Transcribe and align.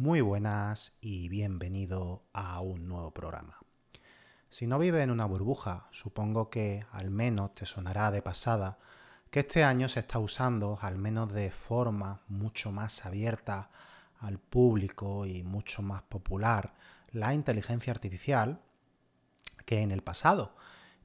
Muy 0.00 0.20
buenas 0.20 0.96
y 1.00 1.28
bienvenido 1.28 2.22
a 2.32 2.60
un 2.60 2.86
nuevo 2.86 3.10
programa. 3.10 3.58
Si 4.48 4.68
no 4.68 4.78
vives 4.78 5.02
en 5.02 5.10
una 5.10 5.24
burbuja, 5.24 5.88
supongo 5.90 6.50
que 6.50 6.86
al 6.92 7.10
menos 7.10 7.52
te 7.56 7.66
sonará 7.66 8.12
de 8.12 8.22
pasada 8.22 8.78
que 9.32 9.40
este 9.40 9.64
año 9.64 9.88
se 9.88 9.98
está 9.98 10.20
usando, 10.20 10.78
al 10.82 10.98
menos 10.98 11.32
de 11.32 11.50
forma 11.50 12.20
mucho 12.28 12.70
más 12.70 13.04
abierta 13.06 13.70
al 14.20 14.38
público 14.38 15.26
y 15.26 15.42
mucho 15.42 15.82
más 15.82 16.02
popular, 16.02 16.74
la 17.10 17.34
inteligencia 17.34 17.92
artificial 17.92 18.60
que 19.66 19.82
en 19.82 19.90
el 19.90 20.02
pasado. 20.02 20.54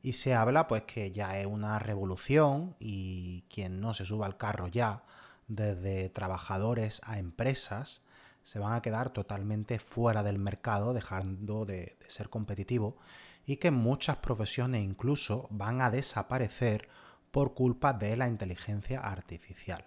Y 0.04 0.14
se 0.14 0.36
habla 0.36 0.68
pues 0.68 0.84
que 0.84 1.10
ya 1.10 1.40
es 1.40 1.48
una 1.48 1.80
revolución 1.80 2.76
y 2.80 3.46
quien 3.50 3.82
no 3.82 3.96
se 3.96 4.06
suba 4.06 4.28
al 4.28 4.38
carro 4.38 4.68
ya, 4.68 5.04
desde 5.48 6.10
trabajadores 6.10 7.02
a 7.04 7.18
empresas, 7.18 8.06
se 8.44 8.60
van 8.60 8.74
a 8.74 8.82
quedar 8.82 9.10
totalmente 9.10 9.80
fuera 9.80 10.22
del 10.22 10.38
mercado, 10.38 10.94
dejando 10.94 11.66
de, 11.66 11.98
ser 12.08 12.30
competitivo, 12.30 12.98
y 13.46 13.58
que 13.58 13.72
muchas 13.72 14.18
profesiones 14.18 14.84
incluso 14.84 15.48
van 15.50 15.82
a 15.82 15.90
desaparecer 15.90 16.88
por 17.32 17.54
culpa 17.54 17.94
de 17.94 18.16
la 18.16 18.28
inteligencia 18.28 19.00
artificial. 19.00 19.86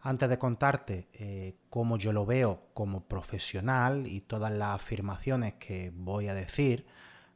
Antes 0.00 0.28
de 0.28 0.38
contarte 0.38 1.08
eh, 1.12 1.56
cómo 1.68 1.98
yo 1.98 2.12
lo 2.12 2.24
veo 2.24 2.68
como 2.74 3.04
profesional 3.04 4.06
y 4.06 4.20
todas 4.20 4.52
las 4.52 4.76
afirmaciones 4.76 5.54
que 5.54 5.92
voy 5.94 6.28
a 6.28 6.34
decir, 6.34 6.86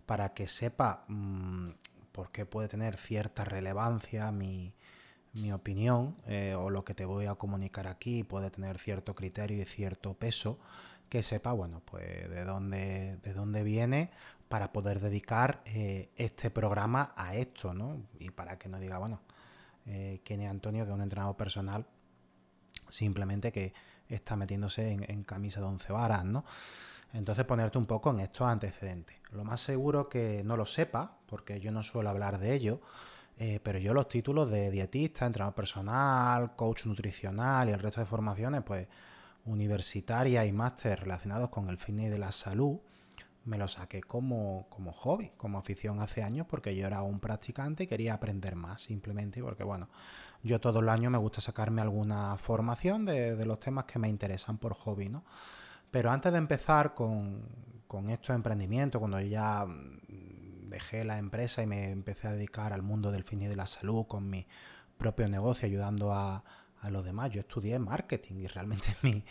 para 0.06 0.34
que 0.34 0.46
sepa 0.46 1.04
mm, 1.08 1.70
por 2.12 2.30
qué 2.30 2.46
puede 2.46 2.68
tener 2.68 2.96
cierta 2.96 3.44
relevancia 3.44 4.30
mi, 4.32 4.74
mi 5.32 5.52
opinión 5.52 6.16
eh, 6.26 6.54
o 6.58 6.70
lo 6.70 6.84
que 6.84 6.94
te 6.94 7.04
voy 7.04 7.26
a 7.26 7.34
comunicar 7.34 7.86
aquí 7.86 8.24
puede 8.24 8.50
tener 8.50 8.78
cierto 8.78 9.14
criterio 9.14 9.60
y 9.60 9.64
cierto 9.64 10.14
peso 10.14 10.58
que 11.08 11.22
sepa, 11.22 11.52
bueno, 11.52 11.82
pues 11.84 12.30
de 12.30 12.44
dónde, 12.44 13.16
de 13.22 13.34
dónde 13.34 13.64
viene 13.64 14.10
para 14.48 14.72
poder 14.72 15.00
dedicar 15.00 15.60
eh, 15.64 16.10
este 16.16 16.50
programa 16.50 17.12
a 17.16 17.34
esto, 17.34 17.74
¿no? 17.74 18.00
Y 18.18 18.30
para 18.30 18.58
que 18.58 18.68
no 18.68 18.78
diga, 18.78 18.98
bueno, 18.98 19.20
eh, 19.86 20.20
quién 20.24 20.40
es 20.40 20.50
Antonio, 20.50 20.84
que 20.84 20.90
es 20.90 20.94
un 20.94 21.02
entrenador 21.02 21.36
personal, 21.36 21.86
simplemente 22.88 23.52
que 23.52 23.72
está 24.08 24.36
metiéndose 24.36 24.90
en, 24.90 25.04
en 25.08 25.24
camisa 25.24 25.60
de 25.60 25.66
once 25.66 25.92
varas, 25.92 26.24
¿no? 26.24 26.44
Entonces 27.12 27.44
ponerte 27.44 27.78
un 27.78 27.86
poco 27.86 28.10
en 28.10 28.20
estos 28.20 28.46
antecedentes. 28.46 29.20
Lo 29.32 29.44
más 29.44 29.60
seguro 29.60 30.08
que 30.08 30.42
no 30.44 30.56
lo 30.56 30.66
sepa, 30.66 31.18
porque 31.26 31.60
yo 31.60 31.72
no 31.72 31.82
suelo 31.82 32.10
hablar 32.10 32.38
de 32.38 32.54
ello, 32.54 32.80
eh, 33.38 33.60
pero 33.62 33.78
yo 33.78 33.94
los 33.94 34.08
títulos 34.08 34.50
de 34.50 34.70
dietista, 34.70 35.26
entrenador 35.26 35.54
personal, 35.54 36.54
coach 36.56 36.86
nutricional 36.86 37.68
y 37.68 37.72
el 37.72 37.80
resto 37.80 38.00
de 38.00 38.06
formaciones, 38.06 38.62
pues 38.62 38.86
universitarias 39.46 40.46
y 40.46 40.52
máster 40.52 41.00
relacionados 41.00 41.48
con 41.48 41.68
el 41.70 41.78
fitness 41.78 42.10
de 42.10 42.18
la 42.18 42.32
salud, 42.32 42.78
me 43.44 43.56
los 43.56 43.72
saqué 43.72 44.02
como, 44.02 44.66
como 44.68 44.92
hobby, 44.92 45.32
como 45.36 45.58
afición 45.58 46.00
hace 46.00 46.22
años, 46.22 46.46
porque 46.48 46.76
yo 46.76 46.86
era 46.86 47.02
un 47.02 47.20
practicante 47.20 47.84
y 47.84 47.86
quería 47.86 48.14
aprender 48.14 48.54
más, 48.54 48.82
simplemente 48.82 49.42
porque, 49.42 49.64
bueno, 49.64 49.88
yo 50.42 50.60
todo 50.60 50.80
el 50.80 50.88
año 50.88 51.10
me 51.10 51.18
gusta 51.18 51.40
sacarme 51.40 51.80
alguna 51.80 52.36
formación 52.36 53.06
de, 53.06 53.36
de 53.36 53.46
los 53.46 53.58
temas 53.58 53.84
que 53.84 53.98
me 53.98 54.08
interesan 54.08 54.58
por 54.58 54.74
hobby, 54.74 55.08
¿no? 55.08 55.24
Pero 55.90 56.10
antes 56.10 56.30
de 56.30 56.38
empezar 56.38 56.94
con, 56.94 57.42
con 57.86 58.08
estos 58.10 58.36
emprendimientos, 58.36 59.00
cuando 59.00 59.20
ya 59.20 59.66
dejé 60.70 61.04
la 61.04 61.18
empresa 61.18 61.62
y 61.62 61.66
me 61.66 61.90
empecé 61.90 62.28
a 62.28 62.32
dedicar 62.32 62.72
al 62.72 62.82
mundo 62.82 63.10
del 63.10 63.24
fin 63.24 63.42
y 63.42 63.48
de 63.48 63.56
la 63.56 63.66
salud 63.66 64.06
con 64.06 64.30
mi 64.30 64.46
propio 64.96 65.28
negocio, 65.28 65.66
ayudando 65.66 66.12
a, 66.12 66.42
los 66.88 67.04
demás. 67.04 67.30
Yo 67.30 67.40
estudié 67.40 67.78
marketing 67.78 68.36
y 68.36 68.46
realmente 68.46 68.96
mi, 69.02 69.22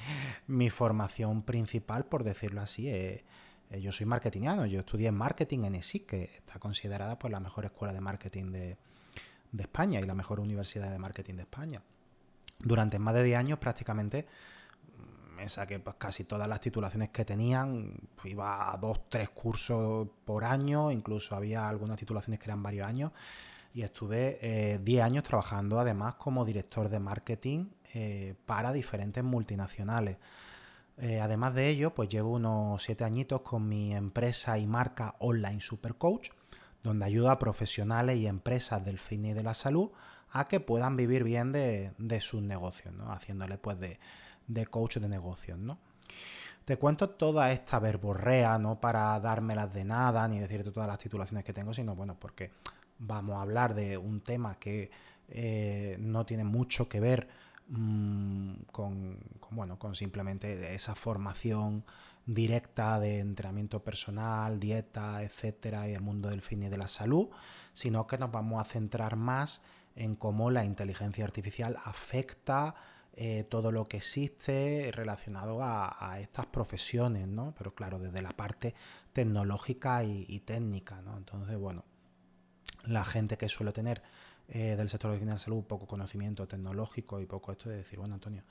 mi 0.46 0.70
formación 0.70 1.42
principal, 1.42 2.06
por 2.06 2.24
decirlo 2.24 2.62
así, 2.62 2.88
es, 2.88 3.24
yo 3.82 3.92
soy 3.92 4.06
marketingiano. 4.06 4.68
Yo 4.68 4.82
estudié 4.82 5.12
marketing 5.12 5.64
en 5.64 5.76
ESIC, 5.76 6.06
que 6.06 6.24
está 6.26 6.60
considerada 6.60 7.18
por 7.18 7.32
la 7.32 7.40
mejor 7.40 7.66
escuela 7.66 7.92
de 7.92 8.02
marketing 8.02 8.52
de, 8.52 8.78
de 9.52 9.64
España 9.64 10.00
y 10.00 10.04
la 10.04 10.14
mejor 10.14 10.40
universidad 10.40 10.92
de 10.92 11.00
marketing 11.00 11.36
de 11.36 11.42
España. 11.42 11.82
Durante 12.60 13.00
más 13.00 13.14
de 13.14 13.24
10 13.24 13.38
años 13.38 13.60
prácticamente 13.60 14.28
me 15.40 15.48
saqué 15.48 15.80
pues, 15.80 15.96
casi 15.98 16.26
todas 16.26 16.48
las 16.48 16.60
titulaciones 16.60 17.10
que 17.10 17.24
tenían, 17.24 17.94
iba 18.26 18.74
a 18.74 18.78
dos, 18.78 19.10
tres 19.10 19.30
cursos 19.30 20.08
por 20.26 20.44
año, 20.44 20.92
incluso 20.92 21.36
había 21.36 21.68
algunas 21.68 21.98
titulaciones 21.98 22.40
que 22.40 22.46
eran 22.46 22.62
varios 22.62 22.88
años, 22.88 23.12
y 23.74 23.84
estuve 23.84 24.80
10 24.84 25.00
eh, 25.00 25.02
años 25.02 25.24
trabajando 25.24 25.80
además 25.80 26.16
como 26.16 26.44
director 26.44 26.90
de 26.90 27.00
marketing 27.00 27.68
eh, 27.94 28.36
para 28.46 28.74
diferentes 28.74 29.24
multinacionales. 29.24 30.18
Eh, 30.98 31.22
además 31.22 31.54
de 31.54 31.70
ello, 31.70 31.94
pues 31.94 32.10
llevo 32.10 32.32
unos 32.32 32.84
7 32.84 33.06
añitos 33.06 33.42
con 33.42 33.70
mi 33.70 33.96
empresa 33.96 34.58
y 34.58 34.68
marca 34.68 35.16
Online 35.20 35.62
Supercoach, 35.62 36.32
donde 36.82 37.06
ayuda 37.06 37.34
a 37.34 37.40
profesionales 37.40 38.18
y 38.18 38.28
empresas 38.28 38.84
del 38.84 39.00
fitness 39.00 39.32
y 39.32 39.34
de 39.36 39.44
la 39.44 39.54
salud 39.54 39.92
a 40.32 40.46
que 40.46 40.60
puedan 40.60 40.98
vivir 40.98 41.24
bien 41.24 41.52
de, 41.52 41.94
de 41.98 42.22
sus 42.22 42.42
negocios, 42.42 42.94
¿no? 42.94 43.12
haciéndole 43.12 43.58
pues 43.58 43.80
de 43.80 44.00
de 44.50 44.66
coach 44.66 44.98
de 44.98 45.08
negocios, 45.08 45.58
¿no? 45.58 45.78
Te 46.66 46.78
cuento 46.78 47.10
toda 47.10 47.52
esta 47.52 47.80
verborrea, 47.80 48.60
no 48.60 48.80
para 48.80 49.20
dármelas 49.20 49.74
de 49.74 49.86
nada, 49.86 50.28
ni 50.28 50.40
decirte 50.40 50.72
todas 50.72 50.88
las 50.88 51.00
titulaciones 51.00 51.44
que 51.44 51.54
tengo, 51.54 51.74
sino 51.74 51.96
bueno, 51.96 52.20
porque 52.20 52.52
vamos 53.00 53.38
a 53.38 53.42
hablar 53.42 53.74
de 53.74 53.98
un 53.98 54.22
tema 54.22 54.60
que 54.60 54.92
eh, 55.30 55.98
no 56.00 56.26
tiene 56.26 56.44
mucho 56.44 56.88
que 56.88 57.00
ver 57.00 57.28
mm, 57.70 58.54
con, 58.72 59.18
bueno, 59.52 59.80
con 59.80 59.96
simplemente 59.96 60.76
esa 60.76 60.94
formación 60.96 61.86
directa 62.26 63.00
de 63.00 63.20
entrenamiento 63.20 63.84
personal, 63.84 64.60
dieta, 64.60 65.24
etcétera, 65.24 65.90
y 65.90 65.94
el 65.94 66.02
mundo 66.02 66.30
del 66.30 66.42
fin 66.42 66.64
y 66.64 66.70
de 66.70 66.78
la 66.78 66.88
salud, 66.88 67.30
sino 67.74 68.06
que 68.06 68.18
nos 68.18 68.32
vamos 68.32 68.62
a 68.62 68.64
centrar 68.64 69.16
más 69.16 69.64
en 69.96 70.16
cómo 70.16 70.52
la 70.52 70.66
inteligencia 70.66 71.26
artificial 71.26 71.78
afecta 71.84 72.76
eh, 73.22 73.44
todo 73.50 73.74
lo 73.74 73.84
que 73.84 73.98
existe 73.98 74.94
relacionado 74.94 75.60
a, 75.62 76.18
estas 76.22 76.46
profesiones, 76.46 77.28
¿no? 77.28 77.54
Pero 77.58 77.76
claro, 77.76 78.00
desde 78.00 78.22
la 78.22 78.30
parte 78.30 78.74
tecnológica 79.12 80.06
y, 80.06 80.40
técnica, 80.46 81.02
¿no? 81.02 81.18
Entonces, 81.18 81.58
bueno, 81.58 81.84
la 82.86 83.04
gente 83.04 83.38
que 83.38 83.50
suele 83.50 83.74
tener 83.74 84.02
eh, 84.48 84.78
del 84.78 84.88
sector 84.88 85.20
de 85.20 85.26
la 85.26 85.38
salud 85.38 85.66
poco 85.66 85.86
conocimiento 85.86 86.48
tecnológico 86.48 87.20
y 87.20 87.26
poco 87.26 87.52
esto 87.52 87.70
de 87.70 87.76
decir, 87.76 88.00
bueno, 88.00 88.14
Antonio, 88.14 88.44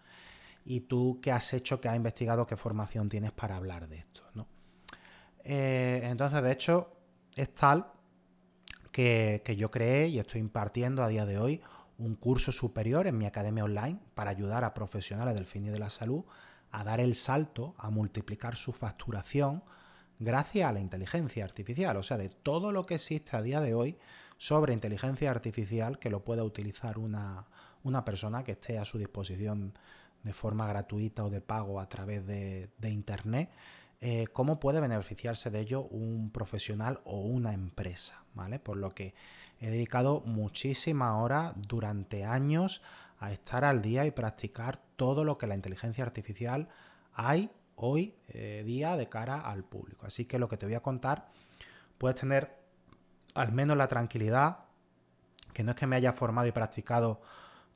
¿y 0.66 0.80
tú 0.80 1.18
qué 1.22 1.32
has 1.32 1.50
hecho, 1.54 1.80
qué 1.80 1.88
has 1.88 1.96
investigado, 1.96 2.46
qué 2.46 2.58
formación 2.58 3.08
tienes 3.08 3.32
para 3.32 3.56
hablar 3.56 3.88
de 3.88 3.96
esto, 3.96 4.20
¿no? 4.34 4.48
Eh, 5.44 6.02
entonces, 6.04 6.42
de 6.42 6.52
hecho, 6.52 6.92
es 7.36 7.54
tal 7.54 7.86
que, 8.92 9.40
que 9.42 9.56
yo 9.56 9.70
creé 9.70 10.08
y 10.08 10.18
estoy 10.18 10.42
impartiendo 10.42 11.02
a 11.02 11.08
día 11.08 11.24
de 11.24 11.38
hoy 11.38 11.62
un 11.98 12.14
curso 12.14 12.52
superior 12.52 13.06
en 13.06 13.18
mi 13.18 13.26
academia 13.26 13.64
online 13.64 13.98
para 14.14 14.30
ayudar 14.30 14.64
a 14.64 14.74
profesionales 14.74 15.34
del 15.34 15.46
fin 15.46 15.66
y 15.66 15.70
de 15.70 15.78
la 15.78 15.90
salud 15.90 16.24
a 16.70 16.84
dar 16.84 17.00
el 17.00 17.14
salto, 17.14 17.74
a 17.78 17.90
multiplicar 17.90 18.56
su 18.56 18.72
facturación 18.72 19.62
gracias 20.18 20.68
a 20.68 20.72
la 20.72 20.80
inteligencia 20.80 21.44
artificial. 21.44 21.96
O 21.96 22.02
sea, 22.02 22.16
de 22.16 22.28
todo 22.28 22.72
lo 22.72 22.86
que 22.86 22.94
existe 22.94 23.36
a 23.36 23.42
día 23.42 23.60
de 23.60 23.74
hoy 23.74 23.98
sobre 24.36 24.72
inteligencia 24.72 25.30
artificial 25.30 25.98
que 25.98 26.10
lo 26.10 26.24
pueda 26.24 26.44
utilizar 26.44 26.98
una, 26.98 27.46
una 27.82 28.04
persona 28.04 28.44
que 28.44 28.52
esté 28.52 28.78
a 28.78 28.84
su 28.84 28.98
disposición 28.98 29.74
de 30.22 30.32
forma 30.32 30.66
gratuita 30.66 31.24
o 31.24 31.30
de 31.30 31.40
pago 31.40 31.80
a 31.80 31.88
través 31.88 32.26
de, 32.26 32.70
Internet, 32.82 33.50
eh, 34.00 34.26
cómo 34.32 34.60
puede 34.60 34.80
beneficiarse 34.80 35.50
de 35.50 35.60
ello 35.60 35.82
un 35.82 36.30
profesional 36.30 37.00
o 37.04 37.20
una 37.20 37.52
empresa, 37.52 38.24
¿vale? 38.34 38.58
Por 38.58 38.76
lo 38.76 38.90
que 38.90 39.14
he 39.60 39.70
dedicado 39.70 40.22
muchísimas 40.24 41.14
horas 41.14 41.52
durante 41.56 42.24
años 42.24 42.82
a 43.18 43.32
estar 43.32 43.64
al 43.64 43.82
día 43.82 44.06
y 44.06 44.10
practicar 44.10 44.80
todo 44.96 45.24
lo 45.24 45.36
que 45.36 45.46
la 45.46 45.54
inteligencia 45.54 46.04
artificial 46.04 46.68
hay 47.12 47.50
hoy 47.76 48.14
eh, 48.28 48.62
día 48.64 48.96
de 48.96 49.08
cara 49.08 49.40
al 49.40 49.64
público. 49.64 50.06
Así 50.06 50.24
que 50.24 50.38
lo 50.38 50.48
que 50.48 50.56
te 50.56 50.66
voy 50.66 50.74
a 50.74 50.80
contar, 50.80 51.28
puedes 51.96 52.18
tener 52.18 52.56
al 53.34 53.52
menos 53.52 53.76
la 53.76 53.88
tranquilidad, 53.88 54.58
que 55.52 55.62
no 55.62 55.70
es 55.70 55.76
que 55.76 55.86
me 55.86 55.96
haya 55.96 56.12
formado 56.12 56.46
y 56.46 56.52
practicado 56.52 57.20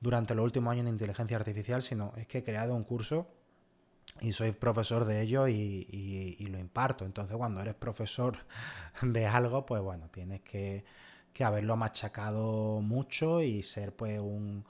durante 0.01 0.35
los 0.35 0.45
últimos 0.45 0.73
años 0.73 0.87
en 0.87 0.95
inteligencia 0.95 1.37
artificial, 1.37 1.83
sino 1.83 2.13
es 2.17 2.27
que 2.27 2.39
he 2.39 2.45
creado 2.45 2.75
un 2.75 2.85
curso 2.85 3.29
y 4.21 4.33
soy 4.33 4.53
profesor 4.53 5.05
de 5.05 5.23
ello 5.23 5.49
y, 5.49 6.47
lo 6.51 6.59
imparto. 6.59 7.05
Entonces, 7.05 7.37
cuando 7.37 7.61
eres 7.61 7.75
profesor 7.75 8.39
de 9.03 9.27
algo, 9.27 9.65
pues 9.65 9.83
bueno, 9.83 10.09
tienes 10.11 10.43
que, 10.43 10.85
que 11.33 11.45
haberlo 11.45 11.77
machacado 11.77 12.81
mucho 12.81 13.43
y 13.43 13.63
ser 13.63 13.95
pues 13.95 14.19
un 14.21 14.65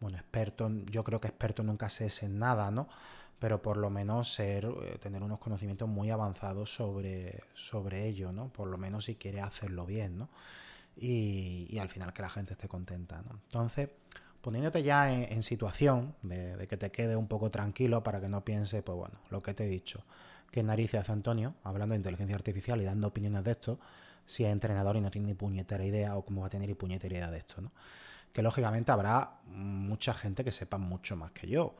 bueno, 0.00 0.18
experto, 0.18 0.68
yo 0.90 1.04
creo 1.04 1.20
que 1.20 1.28
experto 1.28 1.62
nunca 1.62 1.88
se 1.88 2.06
es 2.06 2.22
en 2.24 2.38
nada, 2.38 2.70
¿no? 2.72 2.88
pero 3.42 3.60
por 3.60 3.76
lo 3.76 3.90
menos 3.90 4.32
ser, 4.32 4.66
eh, 4.66 4.98
tener 5.00 5.20
unos 5.20 5.40
conocimientos 5.40 5.88
muy 5.88 6.10
avanzados 6.10 6.72
sobre, 6.72 7.42
sobre 7.54 8.06
ello, 8.06 8.30
¿no? 8.30 8.52
Por 8.52 8.68
lo 8.68 8.78
menos 8.78 9.06
si 9.06 9.16
quiere 9.16 9.40
hacerlo 9.40 9.84
bien, 9.84 10.16
¿no? 10.16 10.28
Y, 10.96 11.76
al 11.80 11.88
final 11.88 12.12
que 12.12 12.22
la 12.22 12.30
gente 12.30 12.52
esté 12.52 12.68
contenta, 12.68 13.20
¿no? 13.22 13.40
Entonces, 13.46 13.88
poniéndote 14.40 14.84
ya 14.84 15.12
en, 15.12 15.42
situación 15.42 16.14
de, 16.22 16.68
que 16.68 16.76
te 16.76 16.92
quede 16.92 17.16
un 17.16 17.26
poco 17.26 17.50
tranquilo 17.50 18.04
para 18.04 18.20
que 18.20 18.28
no 18.28 18.44
piense, 18.44 18.80
pues 18.80 18.96
bueno, 18.96 19.18
lo 19.28 19.42
que 19.42 19.54
te 19.54 19.64
he 19.64 19.68
dicho, 19.68 20.04
que 20.52 20.62
narices 20.62 21.00
hace 21.00 21.10
Antonio, 21.10 21.54
hablando 21.64 21.94
de 21.94 21.96
inteligencia 21.96 22.36
artificial 22.36 22.80
y 22.80 22.84
dando 22.84 23.08
opiniones 23.08 23.42
de 23.42 23.50
esto, 23.50 23.80
si 24.26 24.44
es 24.44 24.50
entrenador 24.50 24.96
y 24.96 25.00
no 25.00 25.10
tiene 25.10 25.28
ni 25.28 25.34
puñetera 25.34 25.84
idea 25.84 26.16
o 26.16 26.24
cómo 26.24 26.42
va 26.42 26.46
a 26.48 26.50
tener 26.50 26.68
ni 26.68 26.74
puñetera 26.74 27.14
idea 27.14 27.30
de 27.30 27.38
esto, 27.38 27.60
¿no? 27.60 27.72
Que 28.32 28.42
lógicamente 28.42 28.92
habrá 28.92 29.40
mucha 29.46 30.14
gente 30.14 30.42
que 30.42 30.52
sepa 30.52 30.78
mucho 30.78 31.16
más 31.16 31.32
que 31.32 31.46
yo. 31.48 31.76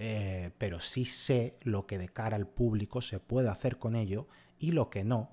Eh, 0.00 0.52
pero 0.58 0.78
sí 0.78 1.04
sé 1.04 1.56
lo 1.62 1.86
que 1.86 1.98
de 1.98 2.08
cara 2.08 2.36
al 2.36 2.46
público 2.46 3.00
se 3.00 3.18
puede 3.18 3.48
hacer 3.48 3.78
con 3.78 3.96
ello 3.96 4.28
y 4.60 4.70
lo 4.70 4.90
que 4.90 5.02
no, 5.02 5.30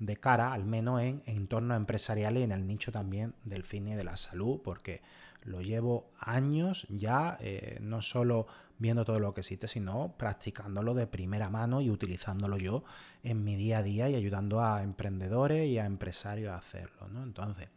de 0.00 0.16
cara 0.16 0.52
al 0.52 0.64
menos 0.64 1.02
en 1.02 1.22
entornos 1.26 1.76
empresariales 1.76 2.40
y 2.40 2.44
en 2.44 2.50
el 2.50 2.66
nicho 2.66 2.90
también 2.90 3.34
del 3.44 3.62
fin 3.62 3.86
y 3.86 3.94
de 3.94 4.02
la 4.02 4.16
salud, 4.16 4.60
porque 4.64 5.02
lo 5.44 5.60
llevo 5.60 6.10
años 6.18 6.84
ya, 6.88 7.38
eh, 7.40 7.78
no 7.80 8.02
solo 8.02 8.48
viendo 8.78 9.04
todo 9.04 9.18
lo 9.18 9.34
que 9.34 9.40
existe, 9.40 9.68
sino 9.68 10.14
practicándolo 10.16 10.94
de 10.94 11.06
primera 11.06 11.50
mano 11.50 11.80
y 11.80 11.90
utilizándolo 11.90 12.56
yo 12.56 12.84
en 13.22 13.44
mi 13.44 13.56
día 13.56 13.78
a 13.78 13.82
día 13.82 14.08
y 14.08 14.14
ayudando 14.14 14.60
a 14.62 14.82
emprendedores 14.82 15.66
y 15.66 15.78
a 15.78 15.86
empresarios 15.86 16.52
a 16.52 16.56
hacerlo. 16.56 17.08
¿no? 17.08 17.22
Entonces, 17.22 17.68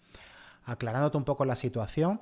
aclarándote 0.66 1.18
un 1.18 1.24
poco 1.24 1.44
la 1.46 1.56
situación, 1.56 2.22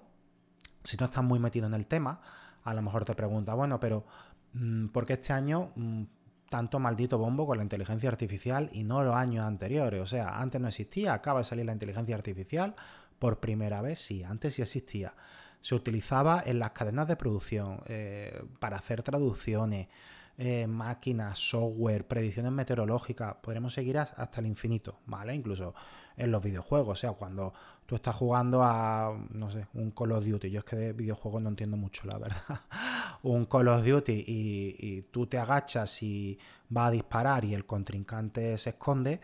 si 0.83 0.97
no 0.97 1.05
estás 1.05 1.23
muy 1.23 1.39
metido 1.39 1.67
en 1.67 1.73
el 1.73 1.87
tema, 1.87 2.21
a 2.63 2.73
lo 2.73 2.81
mejor 2.81 3.05
te 3.05 3.15
pregunta, 3.15 3.53
bueno, 3.53 3.79
pero 3.79 4.05
mm, 4.53 4.87
¿por 4.87 5.05
qué 5.05 5.13
este 5.13 5.33
año 5.33 5.71
mm, 5.75 6.03
tanto 6.49 6.79
maldito 6.79 7.17
bombo 7.17 7.45
con 7.45 7.57
la 7.57 7.63
inteligencia 7.63 8.09
artificial 8.09 8.69
y 8.71 8.83
no 8.83 9.03
los 9.03 9.15
años 9.15 9.45
anteriores? 9.45 10.01
O 10.01 10.05
sea, 10.05 10.39
antes 10.39 10.59
no 10.61 10.69
existía, 10.69 11.13
acaba 11.13 11.39
de 11.39 11.43
salir 11.43 11.65
la 11.65 11.73
inteligencia 11.73 12.15
artificial 12.15 12.75
por 13.19 13.41
primera 13.41 13.81
vez, 13.81 13.99
sí, 13.99 14.23
antes 14.23 14.55
sí 14.55 14.61
existía. 14.61 15.13
Se 15.59 15.75
utilizaba 15.75 16.41
en 16.45 16.59
las 16.59 16.71
cadenas 16.71 17.07
de 17.07 17.15
producción 17.15 17.81
eh, 17.88 18.41
para 18.59 18.77
hacer 18.77 19.03
traducciones, 19.03 19.88
eh, 20.38 20.67
máquinas, 20.67 21.38
software, 21.38 22.07
predicciones 22.07 22.53
meteorológicas, 22.53 23.35
podremos 23.41 23.73
seguir 23.73 23.97
hasta 23.97 24.39
el 24.39 24.47
infinito, 24.47 25.00
¿vale? 25.06 25.35
Incluso 25.35 25.75
en 26.15 26.31
los 26.31 26.41
videojuegos, 26.41 26.97
o 26.97 27.01
sea, 27.01 27.11
cuando 27.11 27.53
tú 27.85 27.95
estás 27.95 28.15
jugando 28.15 28.63
a, 28.63 29.17
no 29.31 29.50
sé, 29.50 29.67
un 29.73 29.91
Call 29.91 30.11
of 30.11 30.25
Duty, 30.25 30.51
yo 30.51 30.59
es 30.59 30.65
que 30.65 30.75
de 30.75 30.94
videojuegos 30.94 31.41
no 31.41 31.50
entiendo 31.50 31.75
mucho, 31.75 32.07
la 32.07 32.19
verdad, 32.19 32.62
un 33.23 33.47
Call 33.47 33.67
of 33.67 33.85
Duty 33.85 34.23
y, 34.27 35.01
tú 35.12 35.27
te 35.27 35.39
agachas 35.39 36.03
y 36.03 36.38
va 36.75 36.88
a 36.88 36.91
disparar 36.91 37.44
y 37.45 37.53
el 37.53 37.65
contrincante 37.65 38.57
se 38.57 38.71
esconde, 38.71 39.19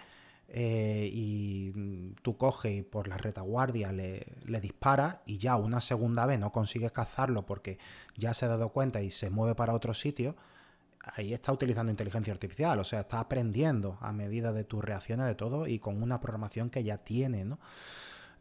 eh, 0.48 1.10
y 1.12 2.14
tú 2.22 2.38
coges 2.38 2.72
y 2.72 2.82
por 2.82 3.08
la 3.08 3.18
retaguardia 3.18 3.92
le, 3.92 4.26
le 4.46 4.62
disparas 4.62 5.18
y 5.26 5.38
ya 5.38 5.56
una 5.58 5.82
segunda 5.82 6.26
vez 6.26 6.40
no 6.40 6.52
consigues 6.52 6.92
cazarlo 6.92 7.46
porque 7.46 7.80
ya 8.16 8.34
se 8.34 8.46
ha 8.46 8.50
dado 8.50 8.70
cuenta 8.70 9.02
y 9.02 9.12
se 9.12 9.30
mueve 9.30 9.56
para 9.56 9.74
otro 9.74 9.94
sitio, 9.94 10.36
ahí 11.14 11.34
está 11.34 11.52
utilizando 11.52 11.92
inteligencia 11.92 12.34
artificial, 12.34 12.80
o 12.80 12.84
sea, 12.84 13.02
está 13.02 13.20
aprendiendo 13.20 13.98
a 14.02 14.12
medida 14.12 14.54
de 14.54 14.64
tus 14.64 14.84
reacciones 14.84 15.28
de 15.28 15.36
todo 15.36 15.68
y 15.68 15.80
con 15.80 16.02
una 16.02 16.20
programación 16.20 16.70
que 16.70 16.84
ya 16.84 16.98
tiene, 16.98 17.46
¿no? 17.46 17.60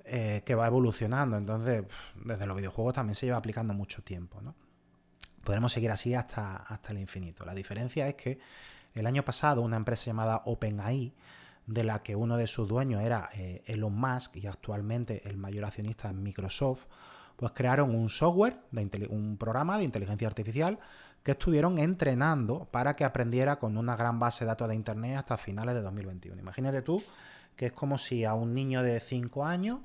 Eh, 0.05 0.43
que 0.45 0.55
va 0.55 0.67
evolucionando. 0.67 1.37
Entonces, 1.37 1.85
desde 2.25 2.47
los 2.47 2.57
videojuegos 2.57 2.95
también 2.95 3.15
se 3.15 3.27
lleva 3.27 3.39
aplicando 3.39 3.75
mucho 3.75 4.03
tiempo, 4.03 4.41
¿no? 4.41 4.55
Podremos 5.43 5.73
seguir 5.73 5.91
así 5.91 6.15
hasta, 6.15 6.57
hasta 6.57 6.93
el 6.93 6.99
infinito. 6.99 7.45
La 7.45 7.55
diferencia 7.55 8.09
es 8.09 8.15
que 8.15 8.39
el 8.95 9.07
año 9.07 9.25
pasado 9.25 9.62
una 9.62 9.77
empresa 9.77 10.07
llamada 10.07 10.43
OpenAI, 10.45 11.12
de 11.66 11.84
la 11.84 12.02
que 12.02 12.16
uno 12.16 12.37
de 12.37 12.46
sus 12.46 12.69
dueños 12.69 13.02
era 13.02 13.28
eh, 13.34 13.62
Elon 13.66 13.94
Musk 13.94 14.37
y 14.37 14.46
actualmente 14.46 15.22
el 15.28 15.37
mayor 15.37 15.64
accionista 15.64 16.11
en 16.11 16.22
Microsoft, 16.22 16.87
pues 17.37 17.52
crearon 17.52 17.94
un 17.94 18.08
software, 18.08 18.58
de 18.70 19.06
un 19.08 19.37
programa 19.37 19.78
de 19.78 19.84
inteligencia 19.84 20.28
artificial 20.28 20.78
que 21.22 21.32
estuvieron 21.32 21.78
entrenando 21.78 22.69
para 22.70 22.94
que 22.94 23.05
aprendiera 23.05 23.58
con 23.58 23.76
una 23.78 23.96
gran 23.96 24.19
base 24.19 24.44
de 24.44 24.49
datos 24.49 24.69
de 24.69 24.75
Internet 24.75 25.16
hasta 25.16 25.38
finales 25.38 25.75
de 25.75 25.81
2021. 25.81 26.40
Imagínate 26.40 26.82
tú 26.82 27.02
que 27.56 27.66
es 27.66 27.72
como 27.72 27.99
si 27.99 28.25
a 28.25 28.34
un 28.34 28.52
niño 28.55 28.82
de 28.82 29.00
5 29.00 29.44
años 29.44 29.81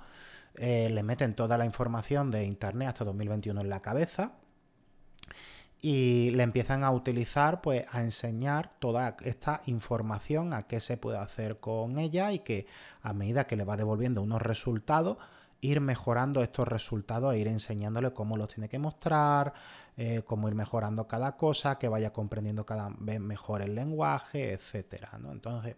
eh, 0.55 0.89
le 0.91 1.03
meten 1.03 1.35
toda 1.35 1.57
la 1.57 1.65
información 1.65 2.31
de 2.31 2.43
Internet 2.43 2.89
hasta 2.89 3.05
2021 3.05 3.61
en 3.61 3.69
la 3.69 3.79
cabeza 3.79 4.33
y 5.81 6.31
le 6.31 6.43
empiezan 6.43 6.83
a 6.83 6.91
utilizar, 6.91 7.61
pues 7.61 7.85
a 7.91 8.01
enseñar 8.01 8.71
toda 8.79 9.15
esta 9.21 9.61
información, 9.65 10.53
a 10.53 10.63
qué 10.63 10.79
se 10.79 10.97
puede 10.97 11.17
hacer 11.17 11.59
con 11.59 11.99
ella 11.99 12.31
y 12.33 12.39
que 12.39 12.67
a 13.01 13.13
medida 13.13 13.47
que 13.47 13.55
le 13.55 13.63
va 13.63 13.77
devolviendo 13.77 14.21
unos 14.21 14.41
resultados, 14.41 15.17
ir 15.61 15.79
mejorando 15.79 16.43
estos 16.43 16.67
resultados 16.67 17.33
e 17.33 17.39
ir 17.39 17.47
enseñándole 17.47 18.11
cómo 18.11 18.35
los 18.35 18.49
tiene 18.49 18.67
que 18.67 18.79
mostrar, 18.79 19.53
eh, 19.95 20.21
cómo 20.25 20.47
ir 20.49 20.55
mejorando 20.55 21.07
cada 21.07 21.37
cosa, 21.37 21.77
que 21.77 21.87
vaya 21.87 22.11
comprendiendo 22.11 22.65
cada 22.65 22.89
vez 22.99 23.19
mejor 23.19 23.61
el 23.61 23.75
lenguaje, 23.75 24.51
etcétera. 24.53 25.17
¿no? 25.19 25.31
Entonces, 25.31 25.75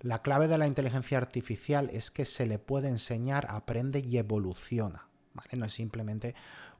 la 0.00 0.22
clave 0.22 0.48
de 0.48 0.58
la 0.58 0.66
inteligencia 0.66 1.18
artificial 1.18 1.90
es 1.92 2.10
que 2.10 2.24
se 2.24 2.46
le 2.46 2.58
puede 2.58 2.88
enseñar, 2.88 3.46
aprende 3.50 4.00
y 4.00 4.16
evoluciona. 4.18 5.08
No 5.52 5.66
es 5.66 5.72
simplemente 5.72 6.34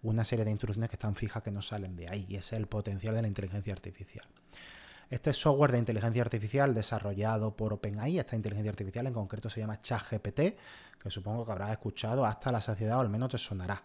una 0.08 0.25
serie 0.25 0.44
de 0.44 0.50
instrucciones 0.50 0.88
que 0.88 0.96
están 0.96 1.14
fijas 1.14 1.42
que 1.42 1.50
no 1.50 1.62
salen 1.62 1.96
de 1.96 2.08
ahí, 2.08 2.26
y 2.28 2.36
ese 2.36 2.54
es 2.54 2.60
el 2.60 2.66
potencial 2.66 3.14
de 3.14 3.22
la 3.22 3.28
inteligencia 3.28 3.72
artificial. 3.72 4.25
Este 5.10 5.32
software 5.32 5.72
de 5.72 5.78
inteligencia 5.78 6.22
artificial 6.22 6.75
desarrollado 6.75 7.56
por 7.56 7.72
OpenAI, 7.72 8.18
esta 8.18 8.36
inteligencia 8.36 8.70
artificial 8.70 9.06
en 9.06 9.14
concreto 9.14 9.48
se 9.48 9.60
llama 9.60 9.80
ChatGPT, 9.80 10.40
que 11.00 11.10
supongo 11.10 11.44
que 11.44 11.52
habrás 11.52 11.70
escuchado 11.70 12.25
hasta 12.25 12.50
la 12.50 12.60
saciedad 12.60 12.98
o 12.98 13.00
al 13.00 13.08
menos 13.08 13.30
te 13.30 13.38
sonará. 13.38 13.82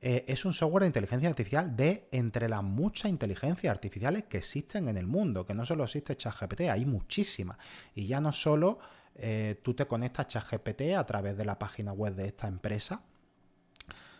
Eh, 0.00 0.24
es 0.28 0.44
un 0.44 0.52
software 0.52 0.82
de 0.82 0.88
inteligencia 0.88 1.28
artificial 1.28 1.74
de 1.74 2.08
entre 2.12 2.48
las 2.48 2.62
muchas 2.62 3.10
inteligencias 3.10 3.70
artificiales 3.70 4.24
que 4.24 4.38
existen 4.38 4.88
en 4.88 4.96
el 4.96 5.06
mundo, 5.06 5.46
que 5.46 5.54
no 5.54 5.64
solo 5.64 5.84
existe 5.84 6.16
ChatGPT, 6.16 6.62
hay 6.62 6.84
muchísimas. 6.84 7.56
Y 7.94 8.06
ya 8.06 8.20
no 8.20 8.32
solo 8.32 8.78
eh, 9.16 9.60
tú 9.62 9.74
te 9.74 9.86
conectas 9.86 10.26
a 10.26 10.28
ChatGPT 10.28 10.94
a 10.96 11.04
través 11.06 11.36
de 11.36 11.44
la 11.44 11.58
página 11.58 11.92
web 11.92 12.14
de 12.14 12.26
esta 12.26 12.46
empresa, 12.46 13.02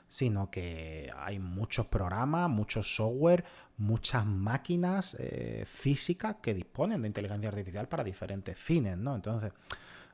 sino 0.09 0.51
que 0.51 1.11
hay 1.17 1.39
muchos 1.39 1.87
programas, 1.87 2.49
muchos 2.49 2.95
software, 2.95 3.45
muchas 3.79 4.25
máquinas 4.25 5.17
eh, 5.19 5.65
físicas 5.67 6.37
que 6.41 6.55
disponen 6.55 7.03
de 7.03 7.09
inteligencia 7.09 7.49
artificial 7.49 7.89
para 7.89 8.05
diferentes 8.05 8.59
fines, 8.59 8.97
¿no? 8.97 9.15
Entonces, 9.15 9.53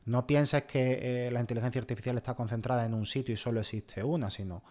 no 0.05 0.27
pienses 0.27 0.65
que 0.65 1.29
la 1.33 1.41
inteligencia 1.41 1.81
artificial 1.81 2.17
está 2.17 2.35
concentrada 2.35 2.85
en 2.85 2.95
un 2.95 3.07
sitio 3.07 3.35
y 3.35 3.37
solo 3.37 3.61
existe 3.61 4.03
una, 4.03 4.31
sino 4.31 4.65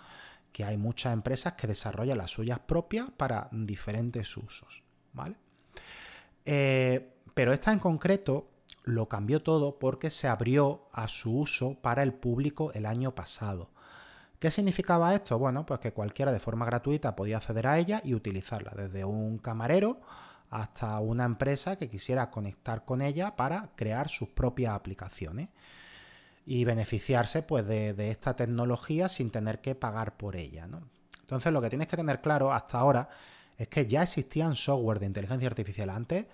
que 0.52 0.64
hay 0.64 0.78
muchas 0.78 1.14
empresas 1.14 1.54
que 1.54 1.68
desarrollan 1.68 2.18
las 2.18 2.32
suyas 2.32 2.60
propias 2.60 3.10
para 3.16 3.48
diferentes 3.52 4.36
usos, 4.38 4.84
¿vale? 5.14 5.36
Eh, 6.46 7.14
pero 7.34 7.54
esta 7.54 7.72
en 7.72 7.80
concreto 7.80 8.50
lo 8.84 9.08
cambió 9.08 9.42
todo 9.42 9.80
porque 9.80 10.10
se 10.10 10.28
abrió 10.28 10.90
a 10.92 11.08
su 11.08 11.38
uso 11.38 11.76
para 11.82 12.04
el 12.04 12.14
público 12.14 12.72
el 12.74 12.86
año 12.86 13.16
pasado. 13.16 13.71
¿Qué 14.42 14.50
significaba 14.50 15.14
esto? 15.14 15.38
Bueno, 15.38 15.68
pues 15.68 15.80
que 15.80 15.94
cualquiera 15.94 16.32
de 16.32 16.40
forma 16.40 16.66
gratuita 16.66 17.16
podía 17.16 17.38
acceder 17.38 17.68
a 17.68 17.78
ella 17.78 18.02
y 18.04 18.16
utilizarla, 18.16 18.72
desde 18.76 19.06
un 19.06 19.38
camarero 19.38 20.02
hasta 20.50 21.00
una 21.00 21.26
empresa 21.26 21.76
que 21.76 21.88
quisiera 21.88 22.32
conectar 22.32 22.84
con 22.84 23.04
ella 23.04 23.36
para 23.36 23.70
crear 23.76 24.10
sus 24.10 24.30
propias 24.30 24.74
aplicaciones 24.74 25.50
y 26.44 26.66
beneficiarse 26.66 27.44
pues, 27.44 27.68
de, 27.68 28.10
esta 28.10 28.36
tecnología 28.36 29.10
sin 29.10 29.30
tener 29.30 29.62
que 29.62 29.76
pagar 29.76 30.18
por 30.18 30.36
ella. 30.36 30.68
Entonces 31.20 31.54
lo 31.54 31.62
que 31.62 31.70
tienes 31.70 31.88
que 31.88 31.98
tener 31.98 32.20
claro 32.20 32.52
hasta 32.52 32.80
ahora 32.80 33.10
es 33.60 33.68
que 33.68 33.86
ya 33.86 34.02
existían 34.02 34.56
software 34.56 35.00
de 35.00 35.06
inteligencia 35.06 35.50
artificial 35.50 35.92
antes, 35.92 36.26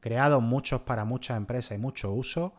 creados 0.00 0.42
muchos 0.42 0.82
para 0.82 1.06
muchas 1.06 1.38
empresas 1.38 1.78
y 1.78 1.80
mucho 1.80 2.12
uso, 2.12 2.52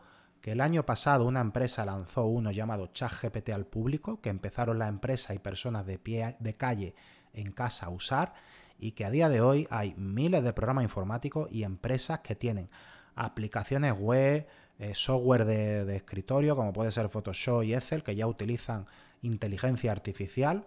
que 0.46 0.52
el 0.52 0.60
año 0.60 0.86
pasado 0.86 1.24
una 1.24 1.40
empresa 1.40 1.84
lanzó 1.84 2.26
uno 2.26 2.52
llamado 2.52 2.86
ChatGPT 2.92 3.48
al 3.48 3.66
público, 3.66 4.20
que 4.20 4.28
empezaron 4.28 4.78
las 4.78 4.88
empresas 4.88 5.34
y 5.34 5.40
personas 5.40 5.84
de 5.86 5.98
pie 5.98 6.36
de 6.38 6.54
calle 6.54 6.94
en 7.32 7.50
casa 7.50 7.86
a 7.86 7.88
usar, 7.88 8.32
y 8.78 8.92
que 8.92 9.04
a 9.04 9.10
día 9.10 9.28
de 9.28 9.40
hoy 9.40 9.66
hay 9.70 9.94
miles 9.96 10.44
de 10.44 10.52
programas 10.52 10.84
informáticos 10.84 11.50
y 11.50 11.64
empresas 11.64 12.20
que 12.20 12.36
tienen 12.36 12.70
aplicaciones 13.16 13.92
web, 13.98 14.46
eh, 14.78 14.92
software 14.94 15.46
de, 15.46 15.96
escritorio, 15.96 16.54
como 16.54 16.72
puede 16.72 16.92
ser 16.92 17.08
Photoshop 17.08 17.64
y 17.64 17.74
Excel, 17.74 18.04
que 18.04 18.14
ya 18.14 18.28
utilizan 18.28 18.86
inteligencia 19.22 19.90
artificial, 19.90 20.64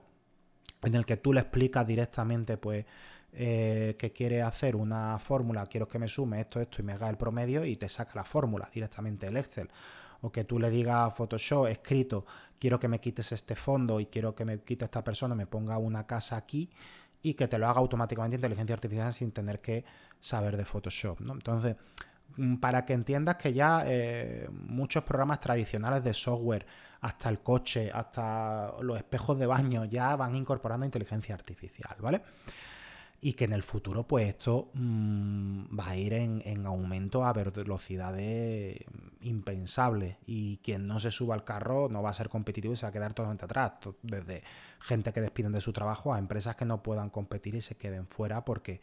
en 0.84 0.94
el 0.94 1.06
que 1.06 1.16
tú 1.16 1.32
le 1.32 1.40
explicas 1.40 1.88
directamente, 1.88 2.58
pues, 2.58 2.86
eh, 3.32 3.96
que 3.98 4.12
quiere 4.12 4.42
hacer 4.42 4.76
una 4.76 5.18
fórmula, 5.20 5.66
quiero 5.68 5.88
que 5.88 6.00
me 6.00 6.08
sume 6.08 6.42
esto, 6.42 6.60
esto 6.60 6.82
y 6.82 6.86
me 6.86 6.94
haga 6.94 7.10
el 7.10 7.18
promedio 7.18 7.64
y 7.64 7.76
te 7.76 7.88
saca 7.88 8.14
la 8.16 8.24
fórmula 8.24 8.70
directamente 8.74 9.28
el 9.28 9.38
Excel. 9.38 9.70
O 10.22 10.32
que 10.32 10.44
tú 10.44 10.60
le 10.60 10.70
digas 10.70 11.08
a 11.08 11.12
Photoshop 11.12 11.68
escrito, 11.68 12.26
quiero 12.60 12.80
que 12.80 12.88
me 12.88 13.00
quites 13.00 13.32
este 13.32 13.56
fondo 13.56 14.00
y 14.00 14.08
quiero 14.08 14.36
que 14.36 14.46
me 14.46 14.60
quite 14.60 14.86
esta 14.86 15.04
persona, 15.04 15.36
me 15.36 15.46
ponga 15.46 15.78
una 15.78 16.06
casa 16.06 16.36
aquí 16.38 16.70
y 17.22 17.34
que 17.36 17.48
te 17.48 17.58
lo 17.58 17.68
haga 17.68 17.80
automáticamente 17.80 18.36
inteligencia 18.36 18.74
artificial 18.74 19.14
sin 19.14 19.32
tener 19.32 19.62
que 19.62 19.86
saber 20.20 20.58
de 20.58 20.66
Photoshop. 20.66 21.22
¿no? 21.22 21.34
Entonces, 21.34 21.76
mm, 22.38 22.56
para 22.56 22.86
que 22.86 22.94
entiendas 22.94 23.36
que 23.36 23.54
ya 23.54 23.84
eh, 23.86 24.50
muchos 24.52 25.04
programas 25.04 25.40
tradicionales 25.40 26.04
de 26.04 26.14
software, 26.14 26.66
hasta 27.02 27.30
el 27.30 27.40
coche, 27.40 27.92
hasta 27.94 28.74
los 28.82 28.98
espejos 28.98 29.40
de 29.40 29.46
baño, 29.46 29.86
ya 29.86 30.16
van 30.16 30.36
incorporando 30.36 30.86
inteligencia 30.86 31.34
artificial, 31.34 31.96
¿vale? 32.02 32.22
Y 33.22 33.34
que 33.34 33.46
en 33.46 33.54
el 33.54 33.64
futuro, 33.64 34.08
pues 34.08 34.30
esto 34.30 34.72
mm, 34.74 35.78
va 35.78 35.90
a 35.90 35.98
ir 35.98 36.14
en, 36.14 36.42
en, 36.46 36.66
aumento 36.66 37.26
a 37.26 37.34
velocidades 37.34 38.78
impensables. 39.22 40.18
Y 40.26 40.58
quien 40.58 40.88
no 40.88 41.00
se 41.00 41.12
suba 41.12 41.36
al 41.36 41.44
carro 41.44 41.90
no 41.90 42.02
va 42.02 42.12
a 42.12 42.14
ser 42.14 42.30
competitivo 42.30 42.74
y 42.74 42.78
se 42.78 42.86
va 42.86 42.90
a 42.90 42.94
quedar 42.94 43.14
totalmente 43.14 43.46
atrás. 43.46 43.74
Desde 44.02 44.44
gente 44.80 45.12
que 45.12 45.22
despiden 45.22 45.52
de 45.52 45.62
su 45.62 45.74
trabajo 45.74 46.14
a 46.14 46.20
empresas 46.20 46.56
que 46.56 46.66
no 46.66 46.82
puedan 46.82 47.10
competir 47.10 47.56
y 47.56 47.62
se 47.62 47.76
queden 47.76 48.08
fuera 48.08 48.46
porque 48.46 48.80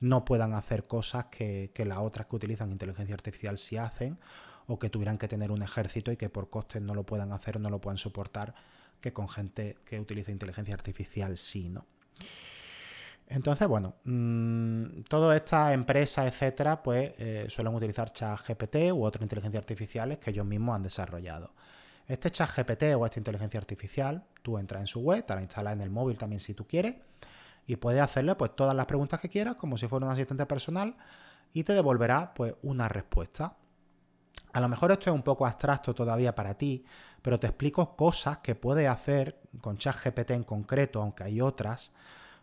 no 0.00 0.24
puedan 0.24 0.54
hacer 0.54 0.86
cosas 0.86 1.26
que, 1.26 1.70
las 1.84 1.98
otras 1.98 2.26
que 2.26 2.36
utilizan 2.36 2.70
inteligencia 2.70 3.14
artificial 3.14 3.58
sí 3.58 3.76
hacen 3.76 4.18
o 4.66 4.78
que 4.78 4.90
tuvieran 4.90 5.18
que 5.18 5.28
tener 5.28 5.50
un 5.50 5.62
ejército 5.62 6.12
y 6.12 6.16
que 6.16 6.28
por 6.28 6.50
costes 6.50 6.82
no 6.82 6.94
lo 6.94 7.04
puedan 7.04 7.32
hacer 7.32 7.56
o 7.56 7.60
no 7.60 7.70
lo 7.70 7.80
puedan 7.80 7.98
soportar 7.98 8.54
que 9.00 9.12
con 9.12 9.28
gente 9.28 9.76
que 9.84 9.98
utiliza 9.98 10.30
inteligencia 10.30 10.74
artificial 10.74 11.36
sí, 11.36 11.68
¿no? 11.68 11.86
Entonces, 13.30 13.68
bueno, 13.68 13.96
mmm, 14.04 15.02
todas 15.08 15.36
estas 15.36 15.74
empresas, 15.74 16.26
etcétera, 16.26 16.82
pues 16.82 17.12
eh, 17.18 17.46
suelen 17.48 17.74
utilizar 17.74 18.10
ChatGPT 18.10 18.92
u 18.92 19.04
otras 19.04 19.22
inteligencias 19.22 19.60
artificiales 19.60 20.18
que 20.18 20.30
ellos 20.30 20.46
mismos 20.46 20.74
han 20.74 20.82
desarrollado. 20.82 21.52
Este 22.06 22.30
chat 22.30 22.48
GPT 22.56 22.94
o 22.96 23.04
esta 23.04 23.20
inteligencia 23.20 23.60
artificial, 23.60 24.24
tú 24.40 24.56
entras 24.56 24.80
en 24.80 24.86
su 24.86 25.00
web, 25.00 25.26
te 25.26 25.34
la 25.34 25.42
instalas 25.42 25.74
en 25.74 25.82
el 25.82 25.90
móvil 25.90 26.16
también 26.16 26.40
si 26.40 26.54
tú 26.54 26.66
quieres, 26.66 26.94
y 27.66 27.76
puedes 27.76 28.00
hacerle 28.00 28.34
pues 28.34 28.56
todas 28.56 28.74
las 28.74 28.86
preguntas 28.86 29.20
que 29.20 29.28
quieras, 29.28 29.56
como 29.56 29.76
si 29.76 29.86
fuera 29.88 30.06
un 30.06 30.12
asistente 30.12 30.46
personal, 30.46 30.96
y 31.52 31.64
te 31.64 31.74
devolverá 31.74 32.32
pues 32.32 32.54
una 32.62 32.88
respuesta. 32.88 33.58
A 34.54 34.60
lo 34.60 34.68
mejor 34.68 34.90
esto 34.90 35.10
es 35.10 35.14
un 35.14 35.22
poco 35.22 35.44
abstracto 35.44 35.94
todavía 35.94 36.34
para 36.34 36.54
ti, 36.54 36.82
pero 37.20 37.38
te 37.38 37.46
explico 37.46 37.94
cosas 37.94 38.38
que 38.38 38.54
puedes 38.54 38.88
hacer 38.88 39.38
con 39.60 39.76
ChatGPT 39.76 40.30
en 40.30 40.44
concreto, 40.44 41.02
aunque 41.02 41.24
hay 41.24 41.42
otras, 41.42 41.92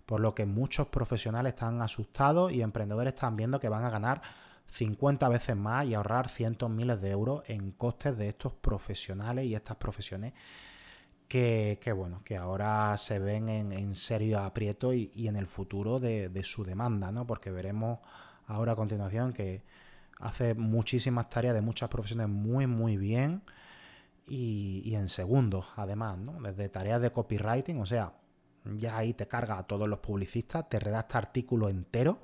por 0.05 0.19
lo 0.19 0.35
que 0.35 0.45
muchos 0.45 0.87
profesionales 0.87 1.53
están 1.53 1.81
asustados 1.81 2.51
y 2.51 2.61
emprendedores 2.61 3.13
están 3.13 3.35
viendo 3.35 3.59
que 3.59 3.69
van 3.69 3.83
a 3.83 3.89
ganar 3.89 4.21
50 4.67 5.29
veces 5.29 5.55
más 5.55 5.85
y 5.85 5.93
ahorrar 5.93 6.29
cientos 6.29 6.69
miles 6.69 7.01
de 7.01 7.11
euros 7.11 7.43
en 7.47 7.71
costes 7.71 8.17
de 8.17 8.29
estos 8.29 8.53
profesionales 8.53 9.45
y 9.45 9.55
estas 9.55 9.77
profesiones 9.77 10.33
que, 11.27 11.93
bueno, 11.95 12.21
que 12.23 12.37
ahora 12.37 12.95
se 12.97 13.19
ven 13.19 13.49
en, 13.49 13.93
serio 13.95 14.39
aprieto 14.39 14.93
y, 14.93 15.11
en 15.27 15.35
el 15.35 15.47
futuro 15.47 15.99
de, 15.99 16.41
su 16.43 16.63
demanda, 16.63 17.11
¿no? 17.11 17.25
Porque 17.25 17.51
veremos 17.51 17.99
ahora 18.47 18.73
a 18.73 18.75
continuación 18.75 19.33
que 19.33 19.63
hace 20.19 20.53
muchísimas 20.53 21.29
tareas 21.29 21.55
de 21.55 21.61
muchas 21.61 21.89
profesiones 21.89 22.29
muy, 22.29 22.67
muy 22.67 22.95
bien 22.95 23.41
y, 24.27 24.81
y 24.85 24.95
en 24.95 25.09
segundos, 25.09 25.65
además, 25.75 26.17
¿no? 26.19 26.41
Desde 26.41 26.69
tareas 26.69 27.01
de 27.01 27.11
copywriting, 27.11 27.81
o 27.81 27.85
sea, 27.85 28.13
ya 28.75 28.97
ahí 28.97 29.13
te 29.13 29.27
carga 29.27 29.57
a 29.57 29.63
todos 29.63 29.87
los 29.87 29.99
publicistas, 29.99 30.67
te 30.69 30.79
redacta 30.79 31.17
artículos 31.17 31.71
enteros 31.71 32.17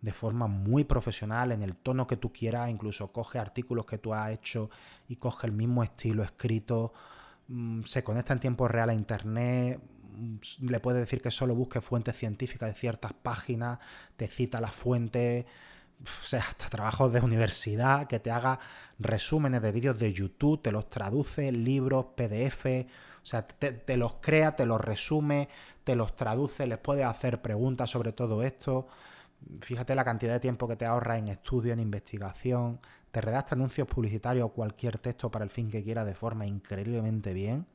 de 0.00 0.12
forma 0.12 0.46
muy 0.46 0.84
profesional, 0.84 1.52
en 1.52 1.62
el 1.62 1.74
tono 1.76 2.06
que 2.06 2.16
tú 2.16 2.32
quieras, 2.32 2.70
incluso 2.70 3.08
coge 3.08 3.38
artículos 3.38 3.86
que 3.86 3.98
tú 3.98 4.14
has 4.14 4.30
hecho 4.30 4.70
y 5.08 5.16
coge 5.16 5.46
el 5.46 5.52
mismo 5.52 5.82
estilo 5.82 6.22
escrito, 6.22 6.92
mm, 7.48 7.82
se 7.82 8.04
conecta 8.04 8.32
en 8.32 8.40
tiempo 8.40 8.68
real 8.68 8.90
a 8.90 8.94
Internet, 8.94 9.80
mm, 10.16 10.66
le 10.68 10.80
puede 10.80 11.00
decir 11.00 11.22
que 11.22 11.30
solo 11.30 11.54
busque 11.54 11.80
fuentes 11.80 12.16
científicas 12.16 12.72
de 12.72 12.78
ciertas 12.78 13.14
páginas, 13.14 13.78
te 14.16 14.28
cita 14.28 14.60
las 14.60 14.74
fuentes, 14.74 15.46
o 16.02 16.26
sea, 16.26 16.40
hasta 16.40 16.68
trabajos 16.68 17.12
de 17.12 17.20
universidad, 17.20 18.06
que 18.06 18.20
te 18.20 18.30
haga 18.30 18.58
resúmenes 18.98 19.62
de 19.62 19.72
vídeos 19.72 19.98
de 19.98 20.12
YouTube, 20.12 20.62
te 20.62 20.72
los 20.72 20.90
traduce, 20.90 21.50
libros, 21.52 22.06
PDF, 22.14 22.86
o 23.22 23.26
sea, 23.26 23.46
te, 23.46 23.72
te 23.72 23.96
los 23.96 24.14
crea, 24.20 24.54
te 24.54 24.66
los 24.66 24.80
resume, 24.80 25.48
te 25.86 25.94
los 25.94 26.16
traduce, 26.16 26.66
les 26.66 26.78
puede 26.78 27.04
hacer 27.04 27.40
preguntas 27.40 27.88
sobre 27.88 28.12
todo 28.12 28.42
esto. 28.42 28.88
Fíjate 29.60 29.94
la 29.94 30.04
cantidad 30.04 30.32
de 30.32 30.40
tiempo 30.40 30.66
que 30.66 30.74
te 30.74 30.84
ahorra 30.84 31.16
en 31.16 31.28
estudio, 31.28 31.72
en 31.72 31.78
investigación. 31.78 32.80
Te 33.12 33.20
redacta 33.20 33.54
anuncios 33.54 33.86
publicitarios 33.86 34.46
o 34.46 34.48
cualquier 34.48 34.98
texto 34.98 35.30
para 35.30 35.44
el 35.44 35.50
fin 35.50 35.70
que 35.70 35.84
quiera 35.84 36.04
de 36.04 36.16
forma 36.16 36.44
increíblemente 36.44 37.32
bien. 37.32 37.66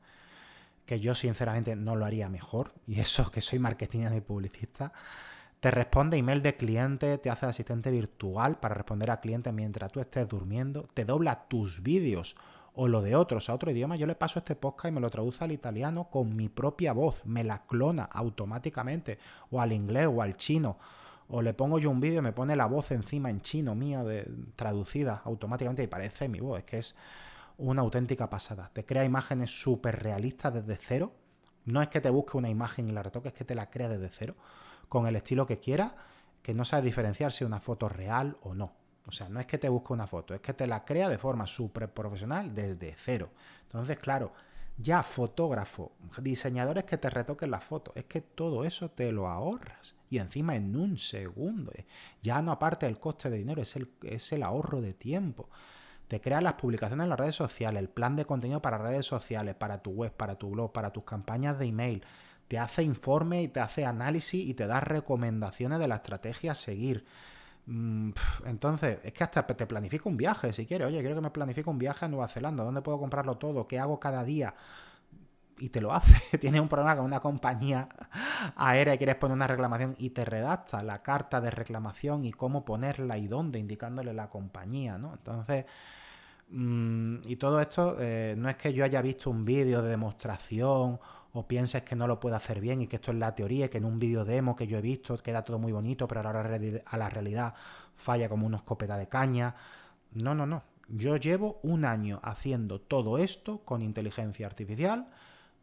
Que 0.84 1.00
yo 1.00 1.14
sinceramente 1.14 1.74
no 1.74 1.96
lo 1.96 2.04
haría 2.04 2.28
mejor. 2.28 2.74
Y 2.86 3.00
eso 3.00 3.30
que 3.30 3.40
soy 3.40 3.58
marketing 3.58 4.08
y 4.14 4.20
publicista. 4.20 4.92
Te 5.60 5.70
responde 5.70 6.18
email 6.18 6.42
de 6.42 6.54
cliente, 6.54 7.16
te 7.16 7.30
hace 7.30 7.46
asistente 7.46 7.90
virtual 7.90 8.60
para 8.60 8.74
responder 8.74 9.10
a 9.10 9.20
clientes 9.20 9.54
mientras 9.54 9.90
tú 9.90 10.00
estés 10.00 10.28
durmiendo. 10.28 10.86
Te 10.92 11.06
dobla 11.06 11.48
tus 11.48 11.82
vídeos 11.82 12.36
o 12.74 12.88
lo 12.88 13.02
de 13.02 13.16
otros 13.16 13.48
a 13.48 13.54
otro 13.54 13.70
idioma. 13.70 13.96
Yo 13.96 14.06
le 14.06 14.14
paso 14.14 14.38
este 14.38 14.56
podcast 14.56 14.90
y 14.90 14.94
me 14.94 15.00
lo 15.00 15.10
traduce 15.10 15.44
al 15.44 15.52
italiano 15.52 16.08
con 16.10 16.34
mi 16.34 16.48
propia 16.48 16.92
voz. 16.92 17.24
Me 17.26 17.44
la 17.44 17.66
clona 17.66 18.04
automáticamente. 18.04 19.18
O 19.50 19.60
al 19.60 19.72
inglés 19.72 20.08
o 20.10 20.22
al 20.22 20.36
chino 20.36 20.78
o 21.34 21.40
le 21.40 21.54
pongo 21.54 21.78
yo 21.78 21.90
un 21.90 21.98
vídeo 21.98 22.18
y 22.18 22.22
me 22.22 22.32
pone 22.32 22.54
la 22.56 22.66
voz 22.66 22.90
encima 22.90 23.30
en 23.30 23.40
chino 23.40 23.74
mía 23.74 24.04
de, 24.04 24.30
traducida 24.54 25.22
automáticamente 25.24 25.82
y 25.82 25.86
parece 25.86 26.28
mi 26.28 26.40
voz. 26.40 26.58
Es 26.58 26.64
que 26.64 26.78
es 26.78 26.94
una 27.56 27.80
auténtica 27.80 28.28
pasada. 28.28 28.70
Te 28.72 28.84
crea 28.84 29.02
imágenes 29.02 29.50
súper 29.50 30.02
realistas 30.02 30.52
desde 30.52 30.76
cero. 30.76 31.12
No 31.64 31.80
es 31.80 31.88
que 31.88 32.02
te 32.02 32.10
busque 32.10 32.36
una 32.36 32.50
imagen 32.50 32.86
y 32.88 32.92
la 32.92 33.02
retoque, 33.02 33.28
es 33.28 33.34
que 33.34 33.46
te 33.46 33.54
la 33.54 33.70
crea 33.70 33.88
desde 33.88 34.08
cero, 34.08 34.34
con 34.90 35.06
el 35.06 35.16
estilo 35.16 35.46
que 35.46 35.58
quiera, 35.58 35.94
que 36.42 36.52
no 36.52 36.66
sabe 36.66 36.82
diferenciar 36.82 37.32
si 37.32 37.44
una 37.44 37.60
foto 37.60 37.88
real 37.88 38.36
o 38.42 38.54
no. 38.54 38.74
O 39.06 39.12
sea, 39.12 39.28
no 39.28 39.40
es 39.40 39.46
que 39.46 39.58
te 39.58 39.68
busque 39.68 39.92
una 39.92 40.06
foto, 40.06 40.34
es 40.34 40.40
que 40.40 40.54
te 40.54 40.66
la 40.66 40.84
crea 40.84 41.08
de 41.08 41.18
forma 41.18 41.46
súper 41.46 41.92
profesional 41.92 42.54
desde 42.54 42.94
cero. 42.96 43.30
Entonces, 43.64 43.98
claro, 43.98 44.32
ya 44.78 45.02
fotógrafo, 45.02 45.92
diseñadores 46.20 46.84
que 46.84 46.98
te 46.98 47.10
retoquen 47.10 47.50
la 47.50 47.60
foto, 47.60 47.92
es 47.94 48.04
que 48.04 48.20
todo 48.20 48.64
eso 48.64 48.90
te 48.90 49.12
lo 49.12 49.28
ahorras 49.28 49.94
y 50.08 50.18
encima 50.18 50.56
en 50.56 50.76
un 50.76 50.98
segundo. 50.98 51.72
Eh. 51.74 51.86
Ya 52.22 52.40
no 52.42 52.52
aparte 52.52 52.86
del 52.86 52.98
coste 52.98 53.30
de 53.30 53.38
dinero, 53.38 53.62
es 53.62 53.76
el, 53.76 53.90
es 54.02 54.32
el 54.32 54.42
ahorro 54.42 54.80
de 54.80 54.94
tiempo. 54.94 55.48
Te 56.08 56.20
crea 56.20 56.40
las 56.40 56.54
publicaciones 56.54 57.04
en 57.04 57.10
las 57.10 57.18
redes 57.18 57.34
sociales, 57.34 57.80
el 57.80 57.88
plan 57.88 58.16
de 58.16 58.24
contenido 58.24 58.60
para 58.60 58.78
redes 58.78 59.06
sociales, 59.06 59.54
para 59.54 59.82
tu 59.82 59.92
web, 59.92 60.12
para 60.12 60.36
tu 60.36 60.50
blog, 60.50 60.72
para 60.72 60.92
tus 60.92 61.04
campañas 61.04 61.58
de 61.58 61.66
email. 61.66 62.04
Te 62.48 62.58
hace 62.58 62.82
informe 62.82 63.42
y 63.42 63.48
te 63.48 63.60
hace 63.60 63.86
análisis 63.86 64.46
y 64.46 64.52
te 64.52 64.66
da 64.66 64.80
recomendaciones 64.80 65.78
de 65.78 65.88
la 65.88 65.96
estrategia 65.96 66.52
a 66.52 66.54
seguir. 66.54 67.06
Mm, 67.66 68.10
entonces, 68.46 68.98
es 69.04 69.12
que 69.12 69.24
hasta 69.24 69.46
te 69.46 69.66
planifica 69.66 70.08
un 70.08 70.16
viaje 70.16 70.52
si 70.52 70.66
quieres. 70.66 70.88
Oye, 70.88 71.00
quiero 71.00 71.14
que 71.14 71.20
me 71.20 71.30
planifique 71.30 71.68
un 71.70 71.78
viaje 71.78 72.04
a 72.04 72.08
Nueva 72.08 72.28
Zelanda. 72.28 72.64
¿Dónde 72.64 72.82
puedo 72.82 72.98
comprarlo 72.98 73.36
todo? 73.36 73.66
¿Qué 73.68 73.78
hago 73.78 74.00
cada 74.00 74.24
día? 74.24 74.54
Y 75.58 75.68
te 75.68 75.80
lo 75.80 75.92
hace. 75.92 76.16
Tienes 76.38 76.60
un 76.60 76.68
problema 76.68 76.96
con 76.96 77.04
una 77.04 77.20
compañía 77.20 77.88
aérea 78.56 78.94
y 78.94 78.98
quieres 78.98 79.16
poner 79.16 79.34
una 79.36 79.46
reclamación 79.46 79.94
y 79.98 80.10
te 80.10 80.24
redacta 80.24 80.82
la 80.82 81.02
carta 81.02 81.40
de 81.40 81.50
reclamación 81.50 82.24
y 82.24 82.32
cómo 82.32 82.64
ponerla 82.64 83.16
y 83.18 83.28
dónde, 83.28 83.58
indicándole 83.58 84.12
la 84.12 84.28
compañía, 84.28 84.98
¿no? 84.98 85.12
Entonces, 85.14 85.66
mm, 86.50 87.16
y 87.24 87.36
todo 87.36 87.60
esto 87.60 87.96
eh, 88.00 88.34
no 88.38 88.48
es 88.48 88.56
que 88.56 88.72
yo 88.72 88.84
haya 88.84 89.02
visto 89.02 89.30
un 89.30 89.44
vídeo 89.44 89.82
de 89.82 89.90
demostración 89.90 90.98
o 91.32 91.46
pienses 91.46 91.82
que 91.82 91.96
no 91.96 92.06
lo 92.06 92.20
puede 92.20 92.36
hacer 92.36 92.60
bien 92.60 92.82
y 92.82 92.86
que 92.86 92.96
esto 92.96 93.10
es 93.10 93.18
la 93.18 93.34
teoría, 93.34 93.70
que 93.70 93.78
en 93.78 93.84
un 93.84 93.98
vídeo 93.98 94.24
demo 94.24 94.54
que 94.54 94.66
yo 94.66 94.78
he 94.78 94.82
visto 94.82 95.16
queda 95.18 95.42
todo 95.42 95.58
muy 95.58 95.72
bonito, 95.72 96.06
pero 96.06 96.20
ahora 96.20 96.40
a 96.84 96.96
la 96.96 97.10
realidad 97.10 97.54
falla 97.96 98.28
como 98.28 98.46
una 98.46 98.58
escopeta 98.58 98.96
de 98.98 99.08
caña. 99.08 99.54
No, 100.12 100.34
no, 100.34 100.46
no. 100.46 100.62
Yo 100.88 101.16
llevo 101.16 101.58
un 101.62 101.84
año 101.84 102.20
haciendo 102.22 102.80
todo 102.80 103.18
esto 103.18 103.60
con 103.64 103.82
inteligencia 103.82 104.46
artificial 104.46 105.08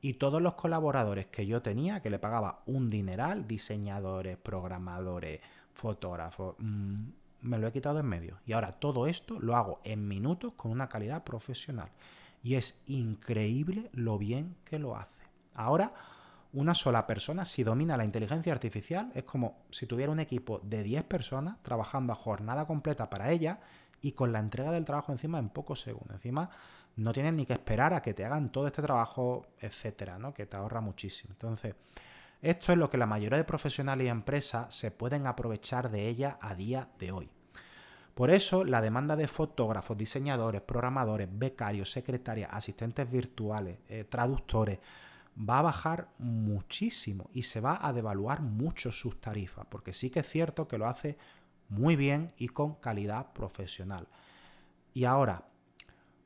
Y 0.02 0.14
todos 0.16 0.42
los 0.42 0.54
colaboradores 0.54 1.28
que 1.28 1.46
yo 1.46 1.62
tenía, 1.62 2.02
que 2.02 2.10
le 2.10 2.20
pagaba 2.20 2.64
un 2.68 2.88
dineral, 2.90 3.48
diseñadores, 3.48 4.38
programadores, 4.38 5.42
fotógrafos, 5.74 6.56
mm, 6.60 7.10
me 7.42 7.58
lo 7.60 7.68
he 7.68 7.72
quitado 7.74 8.00
en 8.00 8.06
medio. 8.08 8.40
Y 8.46 8.54
ahora 8.54 8.72
todo 8.72 9.08
esto 9.08 9.40
lo 9.40 9.56
hago 9.56 9.82
en 9.84 10.08
minutos 10.08 10.54
con 10.54 10.72
una 10.72 10.88
calidad 10.90 11.24
profesional. 11.26 11.90
Y 12.44 12.56
es 12.56 12.82
increíble 12.88 13.90
lo 13.94 14.18
bien 14.18 14.56
que 14.66 14.80
lo 14.80 14.96
hace. 14.96 15.29
Ahora, 15.60 15.92
una 16.54 16.74
sola 16.74 17.06
persona, 17.06 17.44
si 17.44 17.64
domina 17.64 17.98
la 17.98 18.06
inteligencia 18.06 18.54
artificial, 18.54 19.12
es 19.14 19.24
como 19.24 19.58
si 19.70 19.86
tuviera 19.86 20.12
un 20.12 20.22
equipo 20.22 20.60
de 20.64 20.84
10 20.84 21.04
personas 21.04 21.58
trabajando 21.62 22.14
a 22.14 22.16
jornada 22.16 22.66
completa 22.66 23.10
para 23.10 23.30
ella 23.30 23.60
y 24.02 24.14
con 24.14 24.32
la 24.32 24.40
entrega 24.40 24.72
del 24.72 24.86
trabajo 24.86 25.12
encima 25.12 25.38
en 25.38 25.50
pocos 25.50 25.82
segundos. 25.82 26.16
Encima 26.16 26.50
no 26.96 27.12
tienes 27.12 27.34
ni 27.34 27.46
que 27.46 27.54
esperar 27.54 27.94
a 27.94 28.02
que 28.02 28.14
te 28.14 28.24
hagan 28.24 28.54
todo 28.54 28.68
este 28.68 28.82
trabajo, 28.82 29.48
etcétera, 29.60 30.18
¿no? 30.18 30.34
Que 30.34 30.46
te 30.46 30.56
ahorra 30.56 30.80
muchísimo. 30.80 31.34
Entonces, 31.34 31.76
esto 32.42 32.72
es 32.72 32.78
lo 32.78 32.90
que 32.90 32.98
la 32.98 33.06
mayoría 33.06 33.38
de 33.38 33.44
profesionales 33.44 34.06
y 34.06 34.10
empresas 34.10 34.74
se 34.74 34.92
pueden 34.92 35.28
aprovechar 35.28 35.92
de 35.92 36.08
ella 36.08 36.38
a 36.40 36.56
día 36.56 36.88
de 36.98 37.12
hoy. 37.12 37.30
Por 38.14 38.30
eso, 38.32 38.64
la 38.64 38.82
demanda 38.82 39.18
de 39.18 39.28
fotógrafos, 39.28 39.98
diseñadores, 39.98 40.62
programadores, 40.62 41.28
becarios, 41.30 41.92
secretarias, 41.92 42.50
asistentes 42.52 43.12
virtuales, 43.12 43.80
eh, 43.90 44.06
traductores, 44.06 44.80
va 45.40 45.60
a 45.60 45.64
bajar 45.64 46.10
muchísimo 46.18 47.30
y 47.34 47.44
se 47.44 47.62
va 47.62 47.80
a 47.82 47.94
devaluar 47.94 48.42
mucho 48.42 48.92
sus 48.92 49.22
tarifas, 49.22 49.66
porque 49.70 49.94
sí 49.94 50.10
que 50.10 50.20
es 50.20 50.28
cierto 50.28 50.68
que 50.68 50.78
lo 50.78 50.88
hace 50.88 51.18
muy 51.70 51.96
bien 51.96 52.34
y 52.38 52.50
con 52.50 52.76
calidad 52.76 53.32
profesional. 53.32 54.08
Y 54.94 55.06
ahora, 55.06 55.46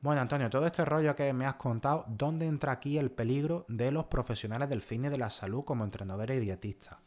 bueno, 0.00 0.20
Antonio, 0.20 0.50
todo 0.50 0.66
este 0.66 0.84
rollo 0.84 1.14
que 1.14 1.32
me 1.32 1.46
has 1.46 1.54
contado, 1.54 2.04
¿dónde 2.08 2.46
entra 2.46 2.72
aquí 2.72 2.98
el 2.98 3.10
peligro 3.10 3.64
de 3.68 3.92
los 3.92 4.06
profesionales 4.06 4.68
del 4.68 4.82
fin 4.82 5.04
y 5.04 5.08
de 5.08 5.18
la 5.18 5.30
salud 5.30 5.64
como 5.64 5.84
entrenadores 5.84 6.38
y 6.38 6.44
dietistas? 6.44 6.98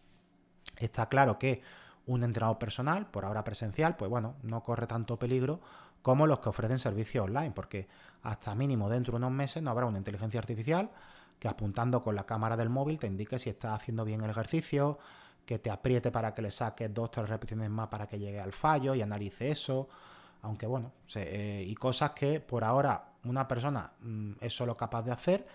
Está 0.77 1.09
claro 1.09 1.37
que 1.37 1.61
un 2.05 2.23
entrenador 2.23 2.57
personal, 2.57 3.07
por 3.07 3.25
ahora 3.25 3.43
presencial, 3.43 3.97
pues 3.97 4.09
bueno, 4.09 4.35
no 4.43 4.63
corre 4.63 4.87
tanto 4.87 5.19
peligro 5.19 5.59
como 6.01 6.25
los 6.25 6.39
que 6.39 6.49
ofrecen 6.49 6.79
servicios 6.79 7.25
online, 7.25 7.51
porque 7.51 7.87
hasta 8.23 8.55
mínimo 8.55 8.89
dentro 8.89 9.11
de 9.11 9.17
unos 9.17 9.31
meses 9.31 9.61
no 9.61 9.71
habrá 9.71 9.85
una 9.85 9.97
inteligencia 9.97 10.39
artificial 10.39 10.89
que 11.39 11.47
apuntando 11.47 12.03
con 12.03 12.15
la 12.15 12.25
cámara 12.25 12.57
del 12.57 12.69
móvil 12.69 12.99
te 12.99 13.07
indique 13.07 13.39
si 13.39 13.49
estás 13.49 13.79
haciendo 13.79 14.05
bien 14.05 14.21
el 14.23 14.29
ejercicio, 14.29 14.97
que 15.45 15.59
te 15.59 15.71
apriete 15.71 16.11
para 16.11 16.33
que 16.33 16.41
le 16.41 16.51
saques 16.51 16.93
dos 16.93 17.05
o 17.05 17.11
tres 17.11 17.29
repeticiones 17.29 17.69
más 17.69 17.87
para 17.87 18.07
que 18.07 18.19
llegue 18.19 18.39
al 18.39 18.51
fallo 18.51 18.93
y 18.95 19.01
analice 19.01 19.49
eso. 19.49 19.87
Aunque 20.41 20.65
bueno, 20.65 20.91
eh, 21.15 21.63
y 21.65 21.73
cosas 21.75 22.11
que 22.11 22.39
por 22.39 22.63
ahora 22.63 23.13
una 23.23 23.47
persona 23.47 23.91
mm, 24.01 24.33
es 24.41 24.53
solo 24.53 24.75
capaz 24.75 25.03
de 25.03 25.11
hacer, 25.11 25.47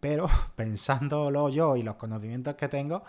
pero 0.00 0.28
pensándolo 0.56 1.48
yo 1.48 1.76
y 1.76 1.82
los 1.82 1.96
conocimientos 1.96 2.54
que 2.56 2.68
tengo, 2.68 3.04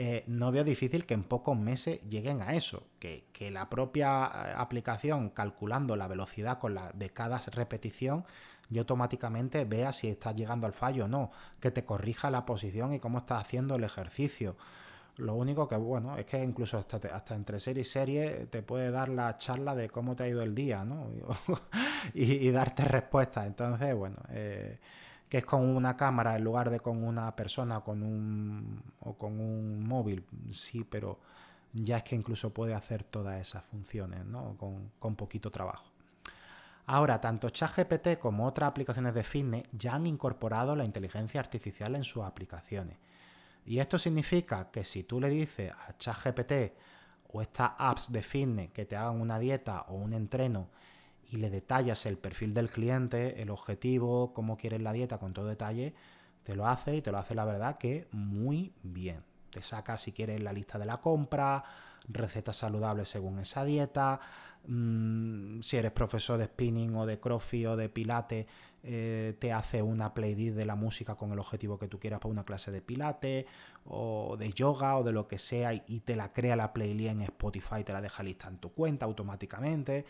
eh, 0.00 0.22
no 0.28 0.52
veo 0.52 0.62
difícil 0.62 1.06
que 1.06 1.14
en 1.14 1.24
pocos 1.24 1.58
meses 1.58 2.00
lleguen 2.08 2.40
a 2.40 2.54
eso, 2.54 2.86
que, 3.00 3.24
la 3.50 3.68
propia 3.68 4.26
eh, 4.26 4.54
aplicación 4.56 5.30
calculando 5.30 5.96
la 5.96 6.06
velocidad 6.06 6.58
con 6.58 6.74
la 6.74 6.92
de 6.92 7.10
cada 7.10 7.38
repetición 7.52 8.24
y 8.70 8.78
automáticamente 8.78 9.64
vea 9.64 9.92
si 9.92 10.08
estás 10.08 10.34
llegando 10.34 10.66
al 10.66 10.72
fallo 10.72 11.06
o 11.06 11.08
no, 11.08 11.30
que 11.60 11.70
te 11.70 11.84
corrija 11.84 12.30
la 12.30 12.44
posición 12.44 12.92
y 12.92 13.00
cómo 13.00 13.18
estás 13.18 13.42
haciendo 13.42 13.76
el 13.76 13.84
ejercicio. 13.84 14.56
Lo 15.16 15.34
único 15.34 15.66
que, 15.66 15.76
bueno, 15.76 16.16
es 16.16 16.26
que 16.26 16.42
incluso 16.42 16.78
hasta, 16.78 16.98
hasta 17.12 17.34
entre 17.34 17.58
serie 17.58 17.80
y 17.80 17.84
serie 17.84 18.46
te 18.46 18.62
puede 18.62 18.90
dar 18.90 19.08
la 19.08 19.36
charla 19.36 19.74
de 19.74 19.88
cómo 19.88 20.14
te 20.14 20.24
ha 20.24 20.28
ido 20.28 20.42
el 20.42 20.54
día, 20.54 20.84
¿no? 20.84 21.08
y, 22.14 22.48
darte 22.50 22.84
respuestas. 22.84 23.46
Entonces, 23.46 23.96
bueno, 23.96 24.16
eh, 24.30 24.78
que 25.28 25.38
es 25.38 25.44
con 25.44 25.62
una 25.62 25.96
cámara 25.96 26.36
en 26.36 26.44
lugar 26.44 26.70
de 26.70 26.78
con 26.78 27.02
una 27.02 27.34
persona 27.34 27.80
con 27.80 28.02
un, 28.02 28.80
o 29.00 29.14
con 29.14 29.40
un 29.40 29.82
móvil, 29.82 30.24
sí, 30.50 30.86
pero 30.88 31.18
ya 31.72 31.98
es 31.98 32.04
que 32.04 32.14
incluso 32.14 32.50
puede 32.54 32.74
hacer 32.74 33.02
todas 33.02 33.40
esas 33.40 33.64
funciones, 33.64 34.24
¿no? 34.24 34.56
Con, 34.56 34.92
con 35.00 35.16
poquito 35.16 35.50
trabajo. 35.50 35.97
Ahora, 36.90 37.20
tanto 37.20 37.50
ChatGPT 37.50 38.18
como 38.18 38.46
otras 38.46 38.70
aplicaciones 38.70 39.12
de 39.12 39.22
fitness 39.22 39.64
ya 39.72 39.94
han 39.94 40.06
incorporado 40.06 40.74
la 40.74 40.86
inteligencia 40.86 41.38
artificial 41.38 41.94
en 41.94 42.02
sus 42.02 42.24
aplicaciones. 42.24 42.96
Y 43.66 43.78
esto 43.78 43.98
significa 43.98 44.70
que 44.70 44.84
si 44.84 45.02
tú 45.02 45.20
le 45.20 45.28
dices 45.28 45.70
a 45.70 45.98
ChatGPT 45.98 46.72
o 47.30 47.42
estas 47.42 47.72
apps 47.76 48.10
de 48.10 48.22
fitness 48.22 48.70
que 48.70 48.86
te 48.86 48.96
hagan 48.96 49.20
una 49.20 49.38
dieta 49.38 49.82
o 49.88 49.96
un 49.96 50.14
entreno 50.14 50.70
y 51.30 51.36
le 51.36 51.50
detallas 51.50 52.06
el 52.06 52.16
perfil 52.16 52.54
del 52.54 52.70
cliente, 52.70 53.42
el 53.42 53.50
objetivo, 53.50 54.32
cómo 54.32 54.56
quieres 54.56 54.80
la 54.80 54.94
dieta 54.94 55.18
con 55.18 55.34
todo 55.34 55.46
detalle, 55.46 55.92
te 56.42 56.56
lo 56.56 56.66
hace 56.66 56.96
y 56.96 57.02
te 57.02 57.12
lo 57.12 57.18
hace 57.18 57.34
la 57.34 57.44
verdad 57.44 57.76
que 57.76 58.08
muy 58.12 58.72
bien. 58.82 59.22
Te 59.50 59.60
saca 59.60 59.98
si 59.98 60.12
quieres 60.12 60.40
la 60.40 60.54
lista 60.54 60.78
de 60.78 60.86
la 60.86 61.02
compra, 61.02 61.62
recetas 62.08 62.56
saludables 62.56 63.08
según 63.08 63.38
esa 63.38 63.64
dieta, 63.64 64.20
mm, 64.66 65.60
si 65.60 65.76
eres 65.76 65.92
profesor 65.92 66.38
de 66.38 66.46
spinning 66.46 66.94
o 66.96 67.06
de 67.06 67.20
crossfit 67.20 67.66
o 67.66 67.76
de 67.76 67.88
pilates, 67.88 68.46
eh, 68.82 69.34
te 69.38 69.52
hace 69.52 69.82
una 69.82 70.14
playlist 70.14 70.56
de 70.56 70.64
la 70.64 70.76
música 70.76 71.16
con 71.16 71.32
el 71.32 71.38
objetivo 71.38 71.78
que 71.78 71.88
tú 71.88 71.98
quieras 71.98 72.20
para 72.20 72.32
una 72.32 72.44
clase 72.44 72.70
de 72.70 72.80
pilates 72.80 73.44
o 73.84 74.36
de 74.38 74.52
yoga 74.52 74.96
o 74.96 75.04
de 75.04 75.12
lo 75.12 75.26
que 75.26 75.38
sea 75.38 75.74
y, 75.74 76.00
te 76.00 76.14
la 76.14 76.32
crea 76.32 76.54
la 76.54 76.72
playlist 76.72 77.10
en 77.10 77.22
Spotify, 77.22 77.82
te 77.84 77.92
la 77.92 78.00
deja 78.00 78.22
lista 78.22 78.48
en 78.48 78.58
tu 78.58 78.72
cuenta 78.72 79.06
automáticamente 79.06 80.06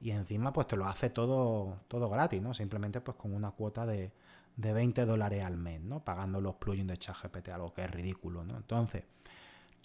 y 0.00 0.10
encima 0.12 0.52
pues 0.52 0.66
te 0.68 0.76
lo 0.76 0.86
hace 0.86 1.10
todo, 1.10 1.80
todo 1.88 2.08
gratis, 2.08 2.40
¿no? 2.40 2.54
Simplemente 2.54 3.00
pues 3.00 3.16
con 3.16 3.34
una 3.34 3.50
cuota 3.50 3.84
de, 3.84 4.12
de 4.56 4.72
20 4.72 5.06
dólares 5.06 5.42
al 5.44 5.56
mes, 5.56 5.80
¿no? 5.80 6.04
Pagando 6.04 6.40
los 6.40 6.54
plugins 6.56 6.88
de 6.88 6.98
ChatGPT, 6.98 7.48
algo 7.48 7.72
que 7.72 7.82
es 7.84 7.90
ridículo, 7.90 8.44
¿no? 8.44 8.56
Entonces, 8.56 9.04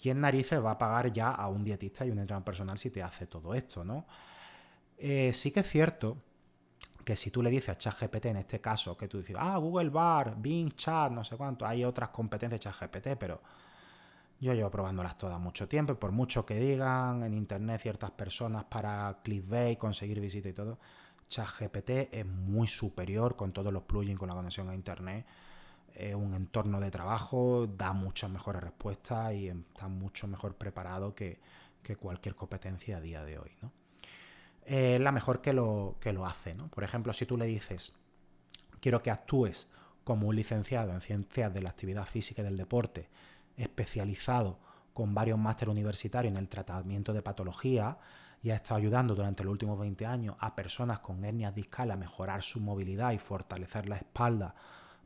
¿quién 0.00 0.20
narices 0.20 0.64
va 0.64 0.72
a 0.72 0.78
pagar 0.78 1.12
ya 1.12 1.30
a 1.30 1.48
un 1.48 1.64
dietista 1.64 2.04
y 2.04 2.10
un 2.10 2.18
entrenador 2.18 2.44
personal 2.44 2.78
si 2.78 2.90
te 2.90 3.02
hace 3.02 3.26
todo 3.26 3.54
esto, 3.54 3.84
¿no? 3.84 4.06
Eh, 4.96 5.32
sí 5.32 5.50
que 5.50 5.60
es 5.60 5.68
cierto 5.68 6.16
que 7.04 7.16
si 7.16 7.30
tú 7.30 7.42
le 7.42 7.50
dices 7.50 7.70
a 7.70 7.78
ChatGPT 7.78 8.26
en 8.26 8.36
este 8.36 8.60
caso, 8.60 8.96
que 8.96 9.08
tú 9.08 9.18
dices, 9.18 9.36
ah, 9.38 9.56
Google 9.56 9.90
Bar, 9.90 10.36
Bing 10.36 10.72
Chat, 10.72 11.10
no 11.12 11.24
sé 11.24 11.36
cuánto, 11.36 11.66
hay 11.66 11.84
otras 11.84 12.10
competencias 12.10 12.60
de 12.60 12.70
ChatGPT, 12.70 13.18
pero 13.18 13.40
yo 14.40 14.54
llevo 14.54 14.70
probándolas 14.70 15.18
todas 15.18 15.38
mucho 15.38 15.68
tiempo 15.68 15.92
y 15.92 15.96
por 15.96 16.12
mucho 16.12 16.46
que 16.46 16.54
digan 16.58 17.22
en 17.22 17.34
internet 17.34 17.80
ciertas 17.82 18.10
personas 18.10 18.64
para 18.64 19.18
clickbait, 19.22 19.78
conseguir 19.78 20.20
visita 20.20 20.48
y 20.48 20.52
todo, 20.52 20.78
ChatGPT 21.28 21.90
es 22.12 22.26
muy 22.26 22.66
superior 22.66 23.36
con 23.36 23.52
todos 23.52 23.72
los 23.72 23.82
plugins, 23.82 24.18
con 24.18 24.28
la 24.28 24.34
conexión 24.34 24.68
a 24.68 24.74
internet. 24.74 25.26
Un 26.16 26.34
entorno 26.34 26.80
de 26.80 26.90
trabajo, 26.90 27.66
da 27.66 27.92
muchas 27.92 28.30
mejores 28.30 28.62
respuestas 28.62 29.34
y 29.34 29.48
está 29.48 29.88
mucho 29.88 30.26
mejor 30.26 30.54
preparado 30.56 31.14
que, 31.14 31.38
cualquier 31.98 32.36
competencia 32.36 32.98
a 32.98 33.00
día 33.00 33.24
de 33.24 33.38
hoy, 33.38 33.50
¿no? 33.60 33.72
es 34.64 35.00
la 35.00 35.10
mejor 35.10 35.40
que 35.40 35.52
lo, 35.52 35.96
que 35.98 36.12
lo 36.12 36.24
hace. 36.24 36.54
¿no? 36.54 36.68
Por 36.68 36.84
ejemplo, 36.84 37.12
si 37.12 37.26
tú 37.26 37.36
le 37.36 37.46
dices, 37.46 37.98
quiero 38.80 39.02
que 39.02 39.10
actúes 39.10 39.68
como 40.04 40.28
un 40.28 40.36
licenciado 40.36 40.92
en 40.92 41.00
ciencias 41.00 41.52
de 41.52 41.62
la 41.62 41.70
actividad 41.70 42.06
física 42.06 42.42
y 42.42 42.44
del 42.44 42.56
deporte, 42.56 43.08
especializado 43.56 44.58
con 44.94 45.14
varios 45.14 45.38
másteres 45.38 45.72
universitarios 45.72 46.32
en 46.32 46.38
el 46.38 46.48
tratamiento 46.48 47.12
de 47.12 47.22
patología 47.22 47.98
y 48.42 48.50
ha 48.50 48.56
estado 48.56 48.76
ayudando 48.76 49.14
durante 49.14 49.44
los 49.44 49.52
últimos 49.52 49.78
20 49.78 50.06
años 50.06 50.36
a 50.38 50.54
personas 50.54 51.00
con 51.00 51.24
hernias 51.24 51.54
discales 51.54 51.94
a 51.94 51.98
mejorar 51.98 52.42
su 52.42 52.60
movilidad 52.60 53.12
y 53.12 53.18
fortalecer 53.18 53.88
la 53.88 53.96
espalda 53.96 54.54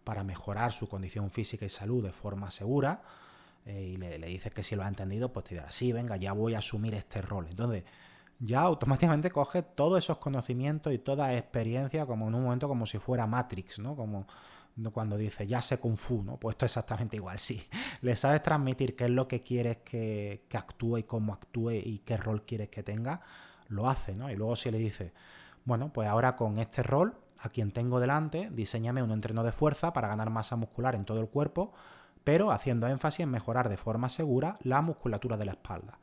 para 0.05 0.23
mejorar 0.23 0.73
su 0.73 0.87
condición 0.87 1.31
física 1.31 1.65
y 1.65 1.71
salud 1.71 2.05
de 2.05 2.13
forma 2.13 2.51
segura, 2.51 3.03
eh, 3.67 3.93
y 3.95 3.97
le, 3.97 4.19
dices 4.19 4.53
que 4.53 4.63
si 4.63 4.77
lo 4.77 4.85
ha 4.85 4.89
entendido, 4.89 5.33
pues 5.33 5.47
te 5.47 5.55
dirá, 5.55 5.71
sí, 5.71 5.93
venga, 5.93 6.17
ya 6.17 6.33
voy 6.33 6.55
a 6.55 6.59
asumir 6.59 6.95
este 6.95 7.23
rol. 7.23 7.47
Entonces, 7.49 7.85
ya 8.39 8.61
automáticamente 8.61 9.31
coge 9.31 9.63
todos 9.63 9.99
esos 9.99 10.19
conocimientos 10.19 10.93
y 10.93 10.99
toda 10.99 11.35
experiencia 11.35 12.05
como 12.05 12.29
en 12.29 12.35
un 12.35 12.45
momento 12.45 12.69
como 12.69 12.85
si 12.85 12.99
fuera 12.99 13.27
Matrix, 13.27 13.79
¿no? 13.79 13.97
Como 13.97 14.27
cuando 14.93 15.17
dice 15.17 15.47
ya 15.47 15.63
sé 15.63 15.79
Kung 15.79 15.97
Fu, 15.97 16.23
¿no? 16.23 16.37
Pues 16.37 16.55
esto 16.55 16.67
es 16.67 16.73
exactamente 16.73 17.17
igual, 17.17 17.39
sí. 17.39 17.67
Le 18.03 18.17
sabes 18.17 18.43
transmitir 18.43 18.97
qué 18.97 19.05
es 19.05 19.11
lo 19.11 19.29
que 19.29 19.43
quieres 19.43 19.79
que, 19.79 20.45
que 20.49 20.57
actúe 20.57 20.99
y 20.99 21.03
cómo 21.05 21.33
actúe 21.33 21.73
y 21.73 22.03
qué 22.05 22.17
rol 22.17 22.45
quieres 22.45 22.69
que 22.69 22.83
tenga, 22.83 23.21
lo 23.69 23.89
hace, 23.89 24.15
¿no? 24.15 24.31
Y 24.31 24.37
luego 24.37 24.57
si 24.57 24.71
le 24.71 24.79
dice, 24.79 25.13
bueno, 25.65 25.93
pues 25.93 26.09
ahora 26.09 26.37
con 26.37 26.59
este 26.59 26.83
rol, 26.83 27.17
a 27.45 27.49
quien 27.51 27.71
tengo 27.73 28.01
delante, 28.01 28.49
diseñame 28.51 29.03
un 29.03 29.11
entreno 29.11 29.43
de 29.43 29.53
fuerza 29.53 29.93
para 29.93 30.09
ganar 30.09 30.31
masa 30.31 30.57
muscular 30.57 30.95
en 30.95 31.05
todo 31.05 31.21
el 31.21 31.29
cuerpo, 31.29 31.73
pero 32.25 32.51
haciendo 32.51 32.87
énfasis 32.87 33.21
en 33.21 33.31
mejorar 33.31 33.69
de 33.69 33.77
forma 33.77 34.09
segura 34.09 34.55
la 34.63 34.81
musculatura 34.81 35.37
de 35.37 35.45
la 35.45 35.53
espalda. 35.53 35.99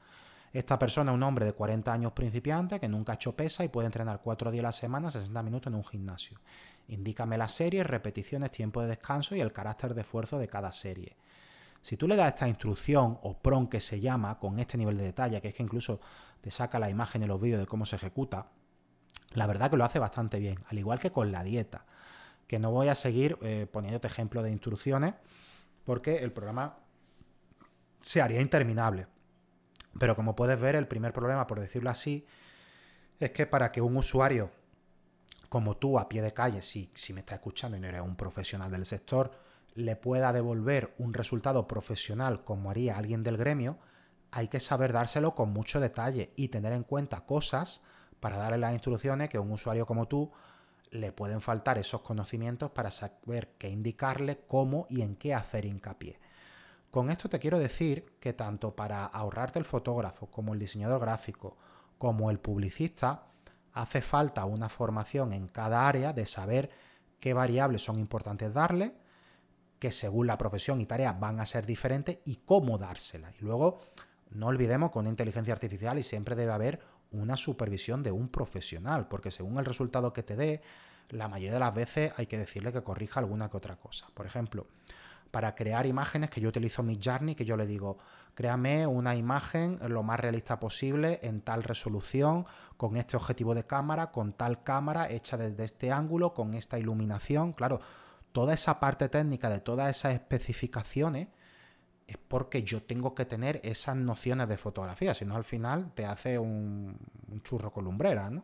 Esta 0.54 0.78
persona 0.78 1.12
es 1.12 1.16
un 1.16 1.24
hombre 1.24 1.46
de 1.46 1.54
40 1.54 1.92
años 1.92 2.12
principiante 2.12 2.80
que 2.80 2.90
nunca 2.90 3.14
ha 3.14 3.16
hecho 3.16 3.36
pesa 3.36 3.64
y 3.64 3.70
puede 3.70 3.86
entrenar 3.86 4.20
4 4.22 4.52
días 4.52 4.64
a 4.64 4.68
la 4.68 4.72
semana, 4.72 5.10
60 5.10 5.42
minutos 5.44 5.68
en 5.72 5.76
un 5.76 5.86
gimnasio. 5.86 6.40
Indícame 6.90 7.38
la 7.38 7.48
serie, 7.48 7.84
repeticiones, 7.84 8.52
tiempo 8.52 8.82
de 8.82 8.90
descanso 8.90 9.36
y 9.36 9.40
el 9.40 9.54
carácter 9.54 9.94
de 9.94 10.02
esfuerzo 10.02 10.38
de 10.38 10.50
cada 10.50 10.72
serie. 10.72 11.16
Si 11.82 11.98
tú 11.98 12.08
le 12.08 12.16
das 12.16 12.34
esta 12.34 12.48
instrucción 12.48 13.18
o 13.24 13.38
PRON 13.38 13.68
que 13.68 13.80
se 13.80 14.00
llama 14.00 14.38
con 14.38 14.60
este 14.60 14.78
nivel 14.78 14.98
de 14.98 15.06
detalle, 15.06 15.42
que 15.42 15.48
es 15.48 15.56
que 15.56 15.64
incluso 15.64 16.00
te 16.42 16.52
saca 16.52 16.80
la 16.80 16.90
imagen 16.90 17.24
y 17.24 17.28
los 17.28 17.42
vídeos 17.42 17.60
de 17.62 17.66
cómo 17.66 17.86
se 17.86 17.96
ejecuta, 17.96 18.52
la 19.34 19.48
verdad 19.48 19.70
que 19.70 19.78
lo 19.78 19.86
hace 19.86 20.00
bastante 20.00 20.40
bien, 20.40 20.56
al 20.70 20.78
igual 20.78 21.00
que 21.00 21.12
con 21.12 21.32
la 21.32 21.44
dieta 21.44 21.86
que 22.52 22.60
no 22.60 22.70
voy 22.70 22.90
a 22.90 22.96
seguir 22.96 23.38
eh, 23.44 23.66
poniéndote 23.72 24.08
ejemplo 24.08 24.44
de 24.44 24.52
instrucciones 24.52 25.14
porque 25.86 26.18
el 26.18 26.34
programa 26.34 26.80
se 28.02 28.22
haría 28.22 28.42
interminable. 28.42 29.08
Pero 29.98 30.18
como 30.18 30.36
puedes 30.36 30.60
ver, 30.60 30.76
el 30.76 30.86
primer 30.86 31.14
problema, 31.14 31.48
por 31.48 31.62
decirlo 31.62 31.90
así, 31.90 32.26
es 33.22 33.32
que 33.32 33.46
para 33.46 33.72
que 33.72 33.80
un 33.80 33.96
usuario 33.96 34.52
como 35.48 35.78
tú 35.78 35.98
a 35.98 36.10
pie 36.10 36.22
de 36.22 36.32
calle, 36.32 36.62
si, 36.62 36.92
si 36.94 37.14
me 37.14 37.22
estás 37.22 37.36
escuchando 37.36 37.78
y 37.78 37.80
no 37.80 37.88
eres 37.88 38.02
un 38.02 38.18
profesional 38.18 38.70
del 38.70 38.86
sector, 38.86 39.32
le 39.76 39.96
pueda 39.96 40.34
devolver 40.34 40.94
un 40.98 41.14
resultado 41.14 41.70
profesional 41.70 42.44
como 42.44 42.70
haría 42.70 42.98
alguien 42.98 43.24
del 43.24 43.38
gremio, 43.38 43.78
hay 44.32 44.50
que 44.50 44.60
saber 44.60 44.92
dárselo 44.92 45.36
con 45.36 45.54
mucho 45.54 45.80
detalle 45.80 46.34
y 46.36 46.50
tener 46.50 46.74
en 46.74 46.84
cuenta 46.84 47.26
cosas 47.26 47.84
para 48.22 48.38
darle 48.38 48.60
las 48.60 48.72
instrucciones 48.72 49.28
que 49.28 49.36
a 49.36 49.42
un 49.42 49.52
usuario 49.52 49.86
como 49.86 50.08
tú 50.08 50.32
le 50.92 51.12
pueden 51.12 51.42
faltar 51.42 51.78
esos 51.78 52.02
conocimientos 52.02 52.72
para 52.72 52.92
saber 52.92 53.56
qué 53.58 53.70
indicarle, 53.70 54.44
cómo 54.48 54.86
y 54.90 55.02
en 55.02 55.18
qué 55.18 55.34
hacer 55.34 55.66
hincapié. 55.66 56.20
Con 56.90 57.10
esto 57.10 57.28
te 57.30 57.40
quiero 57.40 57.60
decir 57.60 58.18
que 58.20 58.34
tanto 58.34 58.76
para 58.76 59.06
ahorrarte 59.06 59.60
el 59.60 59.66
fotógrafo 59.66 60.28
como 60.28 60.54
el 60.54 60.60
diseñador 60.60 61.02
gráfico 61.02 61.58
como 61.98 62.30
el 62.30 62.40
publicista, 62.40 63.28
hace 63.74 64.02
falta 64.02 64.46
una 64.46 64.70
formación 64.70 65.34
en 65.34 65.48
cada 65.48 65.88
área 65.88 66.14
de 66.14 66.26
saber 66.26 66.70
qué 67.20 67.34
variables 67.34 67.84
son 67.84 68.00
importantes 68.00 68.54
darle, 68.54 68.94
que 69.80 69.92
según 69.92 70.28
la 70.28 70.38
profesión 70.38 70.82
y 70.82 70.86
tarea 70.86 71.14
van 71.14 71.40
a 71.40 71.46
ser 71.46 71.66
diferentes 71.66 72.20
y 72.26 72.38
cómo 72.38 72.78
dársela. 72.78 73.32
Y 73.40 73.44
luego 73.44 73.82
no 74.32 74.48
olvidemos 74.48 74.92
con 74.92 75.08
inteligencia 75.08 75.54
artificial 75.54 75.98
y 75.98 76.04
siempre 76.04 76.36
debe 76.36 76.52
haber 76.52 76.82
una 77.12 77.38
supervisión 77.38 78.04
de 78.04 78.12
un 78.12 78.30
profesional, 78.30 79.08
porque 79.08 79.32
según 79.32 79.60
el 79.60 79.66
resultado 79.66 80.14
que 80.14 80.24
te 80.24 80.36
dé, 80.36 80.62
la 81.10 81.28
mayoría 81.28 81.54
de 81.54 81.60
las 81.60 81.76
veces 81.76 82.14
hay 82.18 82.26
que 82.26 82.38
decirle 82.38 82.72
que 82.72 82.84
corrija 82.84 83.20
alguna 83.20 83.50
que 83.50 83.58
otra 83.58 83.76
cosa. 83.76 84.08
Por 84.14 84.26
ejemplo, 84.26 84.68
para 85.32 85.56
crear 85.56 85.86
imágenes 85.86 86.30
que 86.30 86.42
yo 86.42 86.50
utilizo 86.50 86.84
mi 86.84 87.00
Journey, 87.02 87.36
que 87.36 87.46
yo 87.46 87.58
le 87.58 87.66
digo, 87.66 87.98
créame 88.36 88.86
una 88.86 89.16
imagen 89.16 89.80
lo 89.88 90.04
más 90.04 90.20
realista 90.20 90.60
posible 90.60 91.20
en 91.24 91.42
tal 91.42 91.64
resolución, 91.64 92.46
con 92.78 92.98
este 92.98 93.18
objetivo 93.18 93.56
de 93.56 93.66
cámara, 93.66 94.12
con 94.12 94.34
tal 94.34 94.64
cámara 94.64 95.10
hecha 95.10 95.38
desde 95.38 95.64
este 95.64 95.92
ángulo, 95.92 96.34
con 96.34 96.54
esta 96.54 96.80
iluminación. 96.80 97.54
Claro, 97.54 97.80
toda 98.32 98.54
esa 98.54 98.80
parte 98.80 99.10
técnica 99.10 99.50
de 99.50 99.60
todas 99.60 99.90
esas 99.90 100.14
especificaciones 100.14 101.28
es 102.12 102.18
porque 102.18 102.64
yo 102.64 102.84
tengo 102.84 103.16
que 103.16 103.26
tener 103.26 103.62
esas 103.64 103.96
nociones 103.96 104.50
de 104.50 104.58
fotografía, 104.58 105.14
si 105.14 105.24
no 105.24 105.36
al 105.36 105.46
final 105.46 105.92
te 105.94 106.06
hace 106.06 106.38
un, 106.38 106.98
churro 107.44 107.72
con 107.72 107.86
lumbrera, 107.86 108.30
¿no? 108.30 108.44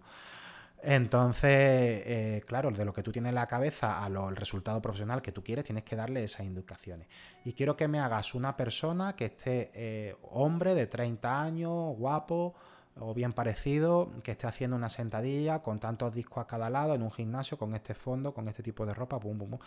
Entonces, 0.81 1.51
eh, 1.51 2.43
claro, 2.45 2.71
de 2.71 2.85
lo 2.85 2.93
que 2.93 3.03
tú 3.03 3.11
tienes 3.11 3.29
en 3.29 3.35
la 3.35 3.47
cabeza 3.47 4.03
a 4.03 4.07
lo, 4.09 4.29
el 4.29 4.35
resultado 4.35 4.81
profesional 4.81 5.21
que 5.21 5.31
tú 5.31 5.43
quieres, 5.43 5.65
tienes 5.65 5.83
que 5.83 5.95
darle 5.95 6.23
esas 6.23 6.45
indicaciones. 6.45 7.07
Y 7.43 7.53
quiero 7.53 7.75
que 7.75 7.87
me 7.87 7.99
hagas 7.99 8.35
una 8.35 8.55
persona 8.55 9.15
que 9.15 9.25
esté 9.25 9.71
eh, 9.73 10.15
hombre 10.31 10.75
de 10.75 10.87
30 10.87 11.41
años, 11.41 11.97
guapo 11.97 12.53
o 12.99 13.13
bien 13.13 13.33
parecido, 13.33 14.11
que 14.23 14.31
esté 14.31 14.47
haciendo 14.47 14.75
una 14.77 14.89
sentadilla 14.89 15.61
con 15.61 15.79
tantos 15.79 16.13
discos 16.13 16.43
a 16.43 16.47
cada 16.47 16.69
lado 16.69 16.93
en 16.93 17.01
un 17.01 17.11
gimnasio, 17.11 17.57
con 17.57 17.75
este 17.75 17.93
fondo, 17.93 18.33
con 18.33 18.47
este 18.47 18.63
tipo 18.63 18.85
de 18.85 18.93
ropa, 18.93 19.19
pum, 19.19 19.37
pum, 19.37 19.49
pum. 19.49 19.59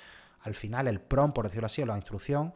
Al 0.43 0.55
final, 0.55 0.87
el 0.89 1.01
prom, 1.01 1.33
por 1.33 1.47
decirlo 1.47 1.67
así, 1.67 1.83
o 1.83 1.87
la 1.87 1.97
instrucción, 1.97 2.55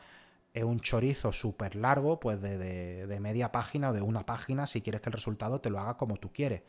es 0.54 0.62
un 0.62 0.78
chorizo 0.80 1.32
súper 1.32 1.74
largo, 1.74 2.20
pues 2.20 2.40
de, 2.40 3.18
media 3.20 3.50
página 3.50 3.90
o 3.90 3.92
de 3.92 4.00
una 4.00 4.24
página, 4.24 4.66
si 4.66 4.80
quieres 4.80 5.00
que 5.02 5.10
el 5.10 5.14
resultado 5.14 5.60
te 5.60 5.68
lo 5.68 5.80
haga 5.80 5.96
como 5.96 6.16
tú 6.16 6.32
quieres. 6.32 6.62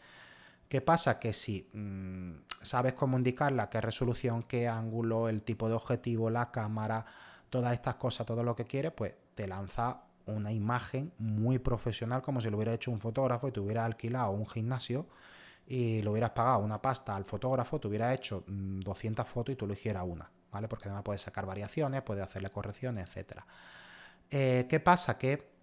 ¿Qué 0.67 0.81
pasa? 0.81 1.19
Que 1.19 1.31
si 1.31 1.69
mm, 1.71 2.31
sabes 2.63 2.93
cómo 2.93 3.17
indicarla, 3.17 3.69
qué 3.69 3.79
resolución, 3.79 4.43
qué 4.43 4.67
ángulo, 4.67 5.29
el 5.29 5.43
tipo 5.43 5.69
de 5.69 5.75
objetivo, 5.75 6.31
la 6.31 6.51
cámara, 6.51 7.05
todas 7.51 7.73
estas 7.73 7.95
cosas, 7.95 8.25
todo 8.25 8.43
lo 8.43 8.55
que 8.55 8.65
quieres, 8.65 8.91
pues 8.91 9.13
te 9.35 9.47
lanza 9.47 10.01
una 10.25 10.51
imagen 10.51 11.13
muy 11.19 11.59
profesional 11.59 12.23
como 12.23 12.41
si 12.41 12.49
lo 12.49 12.57
hubiera 12.57 12.73
hecho 12.73 12.89
un 12.89 12.99
fotógrafo 12.99 13.47
y 13.47 13.51
te 13.51 13.59
hubiera 13.59 13.85
alquilado 13.85 14.31
un 14.31 14.47
gimnasio 14.47 15.05
y 15.67 16.01
lo 16.01 16.11
hubieras 16.11 16.31
pagado 16.31 16.59
una 16.59 16.81
pasta 16.81 17.15
al 17.15 17.25
fotógrafo, 17.25 17.79
te 17.79 17.87
hubiera 17.87 18.11
hecho 18.15 18.43
200 18.47 19.23
mm, 19.23 19.29
fotos 19.29 19.53
y 19.53 19.55
tú 19.55 19.67
lo 19.67 19.73
hicieras 19.73 20.03
Porque 20.69 20.87
además 20.87 21.03
puedes 21.03 21.21
sacar 21.21 21.45
variaciones, 21.45 22.01
puedes 22.01 22.23
hacerle 22.23 22.49
correcciones, 22.49 23.15
etc. 23.15 23.41
Eh, 24.29 24.65
¿Qué 24.69 24.79
pasa? 24.79 25.17
Que 25.17 25.55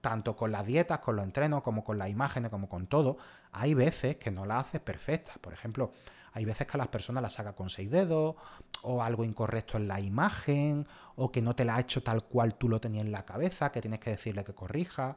tanto 0.00 0.36
con 0.36 0.52
las 0.52 0.64
dietas, 0.66 1.00
con 1.00 1.16
los 1.16 1.24
entrenos, 1.24 1.62
como 1.62 1.84
con 1.84 1.98
las 1.98 2.08
imágenes, 2.08 2.50
como 2.50 2.68
con 2.68 2.86
todo, 2.86 3.18
hay 3.52 3.74
veces 3.74 4.16
que 4.16 4.30
no 4.30 4.46
las 4.46 4.64
haces 4.64 4.80
perfectas. 4.80 5.38
Por 5.38 5.52
ejemplo, 5.52 5.92
hay 6.32 6.44
veces 6.44 6.66
que 6.66 6.78
las 6.78 6.88
personas 6.88 7.22
las 7.22 7.34
saca 7.34 7.54
con 7.54 7.70
seis 7.70 7.90
dedos, 7.90 8.34
o 8.82 9.02
algo 9.02 9.24
incorrecto 9.24 9.76
en 9.76 9.88
la 9.88 10.00
imagen, 10.00 10.86
o 11.16 11.30
que 11.30 11.42
no 11.42 11.54
te 11.54 11.64
la 11.64 11.76
ha 11.76 11.80
hecho 11.80 12.02
tal 12.02 12.24
cual 12.24 12.56
tú 12.56 12.68
lo 12.68 12.80
tenías 12.80 13.04
en 13.04 13.12
la 13.12 13.24
cabeza, 13.24 13.70
que 13.70 13.80
tienes 13.80 14.00
que 14.00 14.10
decirle 14.10 14.44
que 14.44 14.54
corrija. 14.54 15.16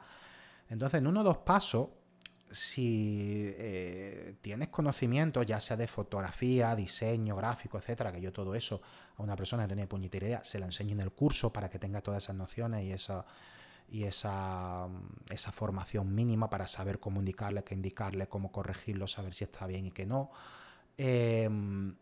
Entonces, 0.69 0.99
en 0.99 1.07
uno 1.07 1.21
o 1.21 1.23
dos 1.23 1.37
pasos, 1.37 1.87
si 2.51 3.53
eh, 3.57 4.35
tienes 4.41 4.69
conocimiento, 4.69 5.43
ya 5.43 5.59
sea 5.59 5.77
de 5.77 5.87
fotografía, 5.87 6.75
diseño, 6.75 7.35
gráfico, 7.35 7.77
etcétera, 7.77 8.11
que 8.11 8.21
yo 8.21 8.31
todo 8.31 8.55
eso 8.55 8.81
a 9.17 9.23
una 9.23 9.35
persona 9.35 9.63
que 9.63 9.69
tiene 9.69 9.87
puñetera 9.87 10.27
idea, 10.27 10.43
se 10.43 10.59
la 10.59 10.65
enseño 10.65 10.93
en 10.93 11.01
el 11.01 11.11
curso 11.11 11.51
para 11.51 11.69
que 11.69 11.79
tenga 11.79 12.01
todas 12.01 12.23
esas 12.23 12.35
nociones 12.35 12.83
y 12.85 12.91
esa 12.91 13.25
y 13.89 14.03
esa, 14.03 14.87
esa 15.29 15.51
formación 15.53 16.13
mínima 16.13 16.49
para 16.49 16.67
saber 16.67 16.99
cómo 16.99 17.21
indicarle, 17.21 17.63
qué 17.63 17.73
indicarle, 17.73 18.27
cómo 18.27 18.51
corregirlo, 18.51 19.07
saber 19.07 19.33
si 19.33 19.45
está 19.45 19.65
bien 19.65 19.85
y 19.85 19.91
qué 19.91 20.05
no. 20.05 20.29
Em, 20.97 21.95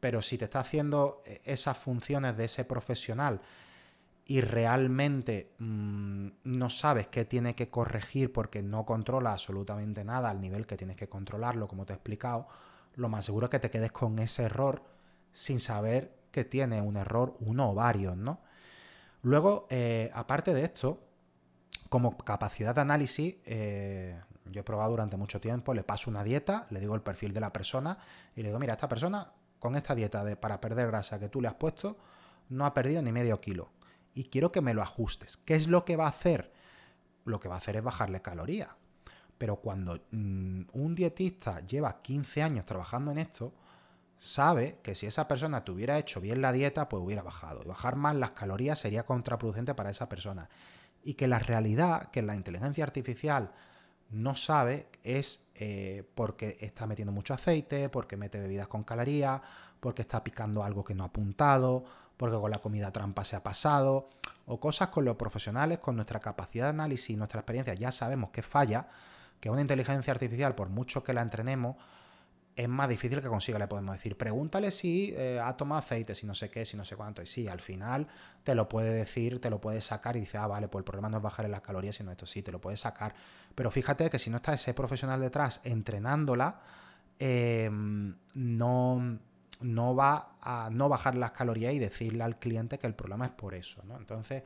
pero 0.00 0.20
si 0.22 0.38
te 0.38 0.46
está 0.46 0.60
haciendo 0.60 1.22
esas 1.44 1.78
funciones 1.78 2.36
de 2.36 2.46
ese 2.46 2.64
profesional 2.64 3.40
y 4.30 4.42
realmente 4.42 5.54
mm, 5.58 6.28
no 6.44 6.68
sabes 6.68 7.06
qué 7.06 7.24
tiene 7.24 7.54
que 7.54 7.70
corregir 7.70 8.30
porque 8.30 8.62
no 8.62 8.84
controla 8.84 9.32
absolutamente 9.32 10.04
nada 10.04 10.28
al 10.28 10.38
nivel 10.38 10.66
que 10.66 10.76
tienes 10.76 10.96
que 10.96 11.08
controlarlo, 11.08 11.66
como 11.66 11.86
te 11.86 11.94
he 11.94 11.96
explicado, 11.96 12.46
lo 12.94 13.08
más 13.08 13.24
seguro 13.24 13.46
es 13.46 13.50
que 13.50 13.58
te 13.58 13.70
quedes 13.70 13.90
con 13.90 14.18
ese 14.18 14.42
error 14.42 14.82
sin 15.32 15.60
saber 15.60 16.12
que 16.30 16.44
tiene 16.44 16.82
un 16.82 16.98
error 16.98 17.36
uno 17.40 17.70
o 17.70 17.74
varios, 17.74 18.18
¿no? 18.18 18.40
Luego, 19.22 19.66
eh, 19.70 20.10
aparte 20.12 20.52
de 20.52 20.62
esto, 20.62 21.00
como 21.88 22.18
capacidad 22.18 22.74
de 22.74 22.82
análisis, 22.82 23.36
eh, 23.46 24.20
yo 24.44 24.60
he 24.60 24.64
probado 24.64 24.90
durante 24.90 25.16
mucho 25.16 25.40
tiempo, 25.40 25.72
le 25.72 25.84
paso 25.84 26.10
una 26.10 26.22
dieta, 26.22 26.66
le 26.68 26.80
digo 26.80 26.94
el 26.94 27.00
perfil 27.00 27.32
de 27.32 27.40
la 27.40 27.50
persona 27.50 27.96
y 28.36 28.42
le 28.42 28.48
digo, 28.48 28.58
mira, 28.58 28.74
esta 28.74 28.90
persona 28.90 29.32
con 29.58 29.74
esta 29.74 29.94
dieta 29.94 30.22
de, 30.22 30.36
para 30.36 30.60
perder 30.60 30.88
grasa 30.88 31.18
que 31.18 31.30
tú 31.30 31.40
le 31.40 31.48
has 31.48 31.54
puesto, 31.54 31.96
no 32.50 32.66
ha 32.66 32.74
perdido 32.74 33.00
ni 33.00 33.10
medio 33.10 33.40
kilo 33.40 33.70
y 34.18 34.24
quiero 34.24 34.50
que 34.50 34.60
me 34.60 34.74
lo 34.74 34.82
ajustes. 34.82 35.36
¿Qué 35.36 35.54
es 35.54 35.68
lo 35.68 35.84
que 35.84 35.94
va 35.94 36.06
a 36.06 36.08
hacer? 36.08 36.50
Lo 37.24 37.38
que 37.38 37.48
va 37.48 37.54
a 37.54 37.58
hacer 37.58 37.76
es 37.76 37.84
bajarle 37.84 38.20
calorías. 38.20 38.70
Pero 39.38 39.60
cuando 39.60 40.00
mm, 40.10 40.62
un 40.72 40.94
dietista 40.96 41.60
lleva 41.60 42.02
15 42.02 42.42
años 42.42 42.66
trabajando 42.66 43.12
en 43.12 43.18
esto, 43.18 43.52
sabe 44.18 44.80
que 44.82 44.96
si 44.96 45.06
esa 45.06 45.28
persona 45.28 45.62
tuviera 45.62 46.00
hecho 46.00 46.20
bien 46.20 46.42
la 46.42 46.50
dieta, 46.50 46.88
pues 46.88 47.00
hubiera 47.00 47.22
bajado. 47.22 47.62
Y 47.62 47.68
bajar 47.68 47.94
más 47.94 48.16
las 48.16 48.32
calorías 48.32 48.80
sería 48.80 49.06
contraproducente 49.06 49.76
para 49.76 49.90
esa 49.90 50.08
persona. 50.08 50.48
Y 51.04 51.14
que 51.14 51.28
la 51.28 51.38
realidad, 51.38 52.10
que 52.10 52.22
la 52.22 52.34
inteligencia 52.34 52.82
artificial 52.82 53.52
no 54.10 54.34
sabe, 54.34 54.88
es 55.04 55.48
eh, 55.54 56.02
porque 56.16 56.56
está 56.58 56.88
metiendo 56.88 57.12
mucho 57.12 57.34
aceite, 57.34 57.88
porque 57.88 58.16
mete 58.16 58.40
bebidas 58.40 58.66
con 58.66 58.82
calorías, 58.82 59.40
porque 59.78 60.02
está 60.02 60.24
picando 60.24 60.64
algo 60.64 60.82
que 60.82 60.96
no 60.96 61.04
ha 61.04 61.06
apuntado, 61.06 61.84
porque 62.18 62.36
con 62.36 62.50
la 62.50 62.58
comida 62.58 62.92
trampa 62.92 63.24
se 63.24 63.36
ha 63.36 63.42
pasado, 63.42 64.10
o 64.44 64.60
cosas 64.60 64.88
con 64.88 65.06
los 65.06 65.16
profesionales, 65.16 65.78
con 65.78 65.96
nuestra 65.96 66.20
capacidad 66.20 66.66
de 66.66 66.70
análisis 66.70 67.10
y 67.10 67.16
nuestra 67.16 67.40
experiencia, 67.40 67.72
ya 67.72 67.90
sabemos 67.92 68.30
que 68.30 68.42
falla, 68.42 68.88
que 69.40 69.48
una 69.48 69.62
inteligencia 69.62 70.12
artificial, 70.12 70.54
por 70.54 70.68
mucho 70.68 71.02
que 71.02 71.14
la 71.14 71.22
entrenemos, 71.22 71.76
es 72.56 72.68
más 72.68 72.88
difícil 72.88 73.20
que 73.20 73.28
consiga, 73.28 73.56
le 73.58 73.68
podemos 73.68 73.94
decir, 73.94 74.18
pregúntale 74.18 74.72
si 74.72 75.14
eh, 75.16 75.40
ha 75.40 75.56
tomado 75.56 75.78
aceite, 75.78 76.16
si 76.16 76.26
no 76.26 76.34
sé 76.34 76.50
qué, 76.50 76.64
si 76.64 76.76
no 76.76 76.84
sé 76.84 76.96
cuánto. 76.96 77.22
Y 77.22 77.26
sí, 77.26 77.46
al 77.46 77.60
final 77.60 78.08
te 78.42 78.56
lo 78.56 78.68
puede 78.68 78.90
decir, 78.90 79.40
te 79.40 79.48
lo 79.48 79.60
puede 79.60 79.80
sacar 79.80 80.16
y 80.16 80.20
dice, 80.20 80.38
ah, 80.38 80.48
vale, 80.48 80.66
pues 80.66 80.80
el 80.80 80.84
problema 80.84 81.08
no 81.08 81.18
es 81.18 81.22
bajar 81.22 81.44
en 81.44 81.52
las 81.52 81.60
calorías, 81.60 81.94
sino 81.94 82.10
esto 82.10 82.26
sí, 82.26 82.42
te 82.42 82.50
lo 82.50 82.60
puede 82.60 82.76
sacar. 82.76 83.14
Pero 83.54 83.70
fíjate 83.70 84.10
que 84.10 84.18
si 84.18 84.28
no 84.28 84.38
está 84.38 84.54
ese 84.54 84.74
profesional 84.74 85.20
detrás 85.20 85.60
entrenándola, 85.62 86.60
em, 87.20 88.16
no, 88.34 89.18
no 89.60 89.94
va 89.94 90.36
a 90.40 90.70
no 90.70 90.88
bajar 90.88 91.14
las 91.14 91.32
calorías 91.32 91.72
y 91.72 91.78
decirle 91.78 92.24
al 92.24 92.38
cliente 92.38 92.78
que 92.78 92.86
el 92.86 92.94
problema 92.94 93.26
es 93.26 93.32
por 93.32 93.54
eso, 93.54 93.82
¿no? 93.84 93.96
Entonces, 93.96 94.42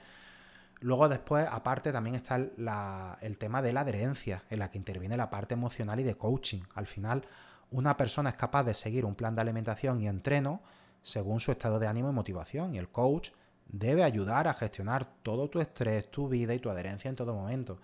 luego 0.80 1.08
después, 1.08 1.46
aparte, 1.50 1.92
también 1.92 2.16
está 2.16 2.36
el 2.36 3.38
tema 3.38 3.62
de 3.62 3.72
la 3.72 3.82
adherencia, 3.82 4.42
en 4.50 4.58
la 4.58 4.70
que 4.70 4.78
interviene 4.78 5.16
la 5.16 5.30
parte 5.30 5.54
emocional 5.54 6.00
y 6.00 6.02
de 6.02 6.16
coaching. 6.16 6.62
Al 6.74 6.86
final, 6.86 7.26
una 7.70 7.96
persona 7.96 8.30
es 8.30 8.36
capaz 8.36 8.64
de 8.64 8.74
seguir 8.74 9.04
un 9.04 9.14
plan 9.14 9.34
de 9.34 9.42
alimentación 9.42 10.00
y 10.00 10.08
entreno 10.08 10.62
según 11.02 11.40
su 11.40 11.50
estado 11.50 11.78
de 11.78 11.86
ánimo 11.86 12.10
y 12.10 12.12
motivación, 12.12 12.74
y 12.74 12.78
el 12.78 12.88
coach 12.88 13.30
debe 13.66 14.04
ayudar 14.04 14.48
a 14.48 14.54
gestionar 14.54 15.04
todo 15.22 15.48
tu 15.50 15.60
estrés, 15.60 16.10
tu 16.10 16.28
vida 16.28 16.54
y 16.54 16.58
tu 16.58 16.70
adherencia 16.70 17.08
en 17.08 17.16
todo 17.16 17.34
momento. 17.34 17.78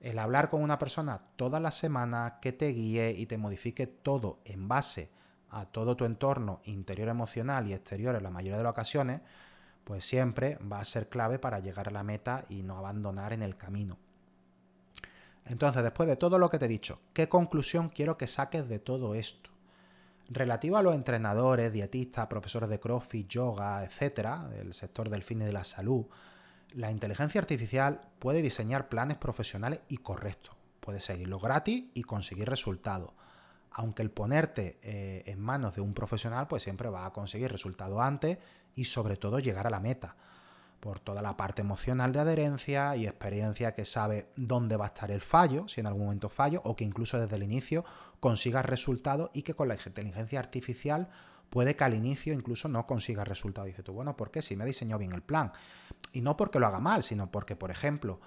El 0.00 0.18
hablar 0.18 0.48
con 0.48 0.62
una 0.62 0.78
persona 0.78 1.20
todas 1.36 1.60
las 1.60 1.76
semanas 1.76 2.34
que 2.40 2.52
te 2.52 2.68
guíe 2.68 3.10
y 3.12 3.26
te 3.26 3.38
modifique 3.38 3.86
todo 3.86 4.38
en 4.44 4.68
base 4.68 5.10
a 5.50 5.66
todo 5.66 5.96
tu 5.96 6.04
entorno 6.04 6.60
interior 6.64 7.08
emocional 7.08 7.66
y 7.66 7.72
exterior 7.72 8.14
en 8.16 8.22
la 8.22 8.30
mayoría 8.30 8.56
de 8.56 8.64
las 8.64 8.72
ocasiones, 8.72 9.20
pues 9.84 10.04
siempre 10.04 10.58
va 10.70 10.80
a 10.80 10.84
ser 10.84 11.08
clave 11.08 11.38
para 11.38 11.60
llegar 11.60 11.88
a 11.88 11.92
la 11.92 12.02
meta 12.02 12.44
y 12.48 12.62
no 12.62 12.76
abandonar 12.76 13.32
en 13.32 13.42
el 13.42 13.56
camino. 13.56 13.96
Entonces, 15.46 15.82
después 15.82 16.08
de 16.08 16.16
todo 16.16 16.38
lo 16.38 16.50
que 16.50 16.58
te 16.58 16.66
he 16.66 16.68
dicho, 16.68 17.00
¿qué 17.14 17.28
conclusión 17.28 17.88
quiero 17.88 18.18
que 18.18 18.26
saques 18.26 18.68
de 18.68 18.78
todo 18.78 19.14
esto? 19.14 19.48
Relativo 20.28 20.76
a 20.76 20.82
los 20.82 20.94
entrenadores, 20.94 21.72
dietistas, 21.72 22.26
profesores 22.26 22.68
de 22.68 22.78
CrossFit, 22.78 23.28
yoga, 23.28 23.82
etcétera, 23.82 24.46
del 24.48 24.74
sector 24.74 25.08
del 25.08 25.22
fin 25.22 25.40
y 25.40 25.46
de 25.46 25.52
la 25.52 25.64
salud, 25.64 26.04
la 26.74 26.90
inteligencia 26.90 27.40
artificial 27.40 28.02
puede 28.18 28.42
diseñar 28.42 28.90
planes 28.90 29.16
profesionales 29.16 29.80
y 29.88 29.98
correctos. 29.98 30.54
Puede 30.80 31.00
seguirlo 31.00 31.38
gratis 31.38 31.84
y 31.94 32.02
conseguir 32.02 32.48
resultados. 32.48 33.12
Aunque 33.72 34.02
el 34.02 34.10
ponerte 34.10 34.78
eh, 34.82 35.22
en 35.26 35.40
manos 35.40 35.74
de 35.74 35.80
un 35.80 35.94
profesional, 35.94 36.48
pues 36.48 36.62
siempre 36.62 36.88
va 36.88 37.06
a 37.06 37.12
conseguir 37.12 37.50
resultados 37.50 38.00
antes 38.00 38.38
y 38.74 38.84
sobre 38.84 39.16
todo 39.16 39.38
llegar 39.38 39.66
a 39.66 39.70
la 39.70 39.80
meta. 39.80 40.16
Por 40.80 41.00
toda 41.00 41.22
la 41.22 41.36
parte 41.36 41.62
emocional 41.62 42.12
de 42.12 42.20
adherencia 42.20 42.94
y 42.94 43.06
experiencia 43.06 43.74
que 43.74 43.84
sabe 43.84 44.30
dónde 44.36 44.76
va 44.76 44.84
a 44.84 44.88
estar 44.88 45.10
el 45.10 45.20
fallo, 45.20 45.66
si 45.66 45.80
en 45.80 45.88
algún 45.88 46.04
momento 46.04 46.28
fallo, 46.28 46.60
o 46.64 46.76
que 46.76 46.84
incluso 46.84 47.18
desde 47.18 47.34
el 47.34 47.42
inicio 47.42 47.84
consiga 48.20 48.62
resultados 48.62 49.30
y 49.32 49.42
que 49.42 49.54
con 49.54 49.68
la 49.68 49.74
inteligencia 49.74 50.38
artificial 50.38 51.08
puede 51.50 51.74
que 51.76 51.84
al 51.84 51.94
inicio 51.94 52.32
incluso 52.32 52.68
no 52.68 52.86
consiga 52.86 53.24
resultados. 53.24 53.66
Dice 53.66 53.82
tú, 53.82 53.92
bueno, 53.92 54.16
¿por 54.16 54.30
qué? 54.30 54.42
Si 54.42 54.54
me 54.56 54.64
diseñó 54.64 54.98
bien 54.98 55.12
el 55.12 55.22
plan. 55.22 55.52
Y 56.12 56.20
no 56.20 56.36
porque 56.36 56.58
lo 56.58 56.66
haga 56.66 56.80
mal, 56.80 57.02
sino 57.02 57.30
porque, 57.30 57.56
por 57.56 57.70
ejemplo, 57.70 58.20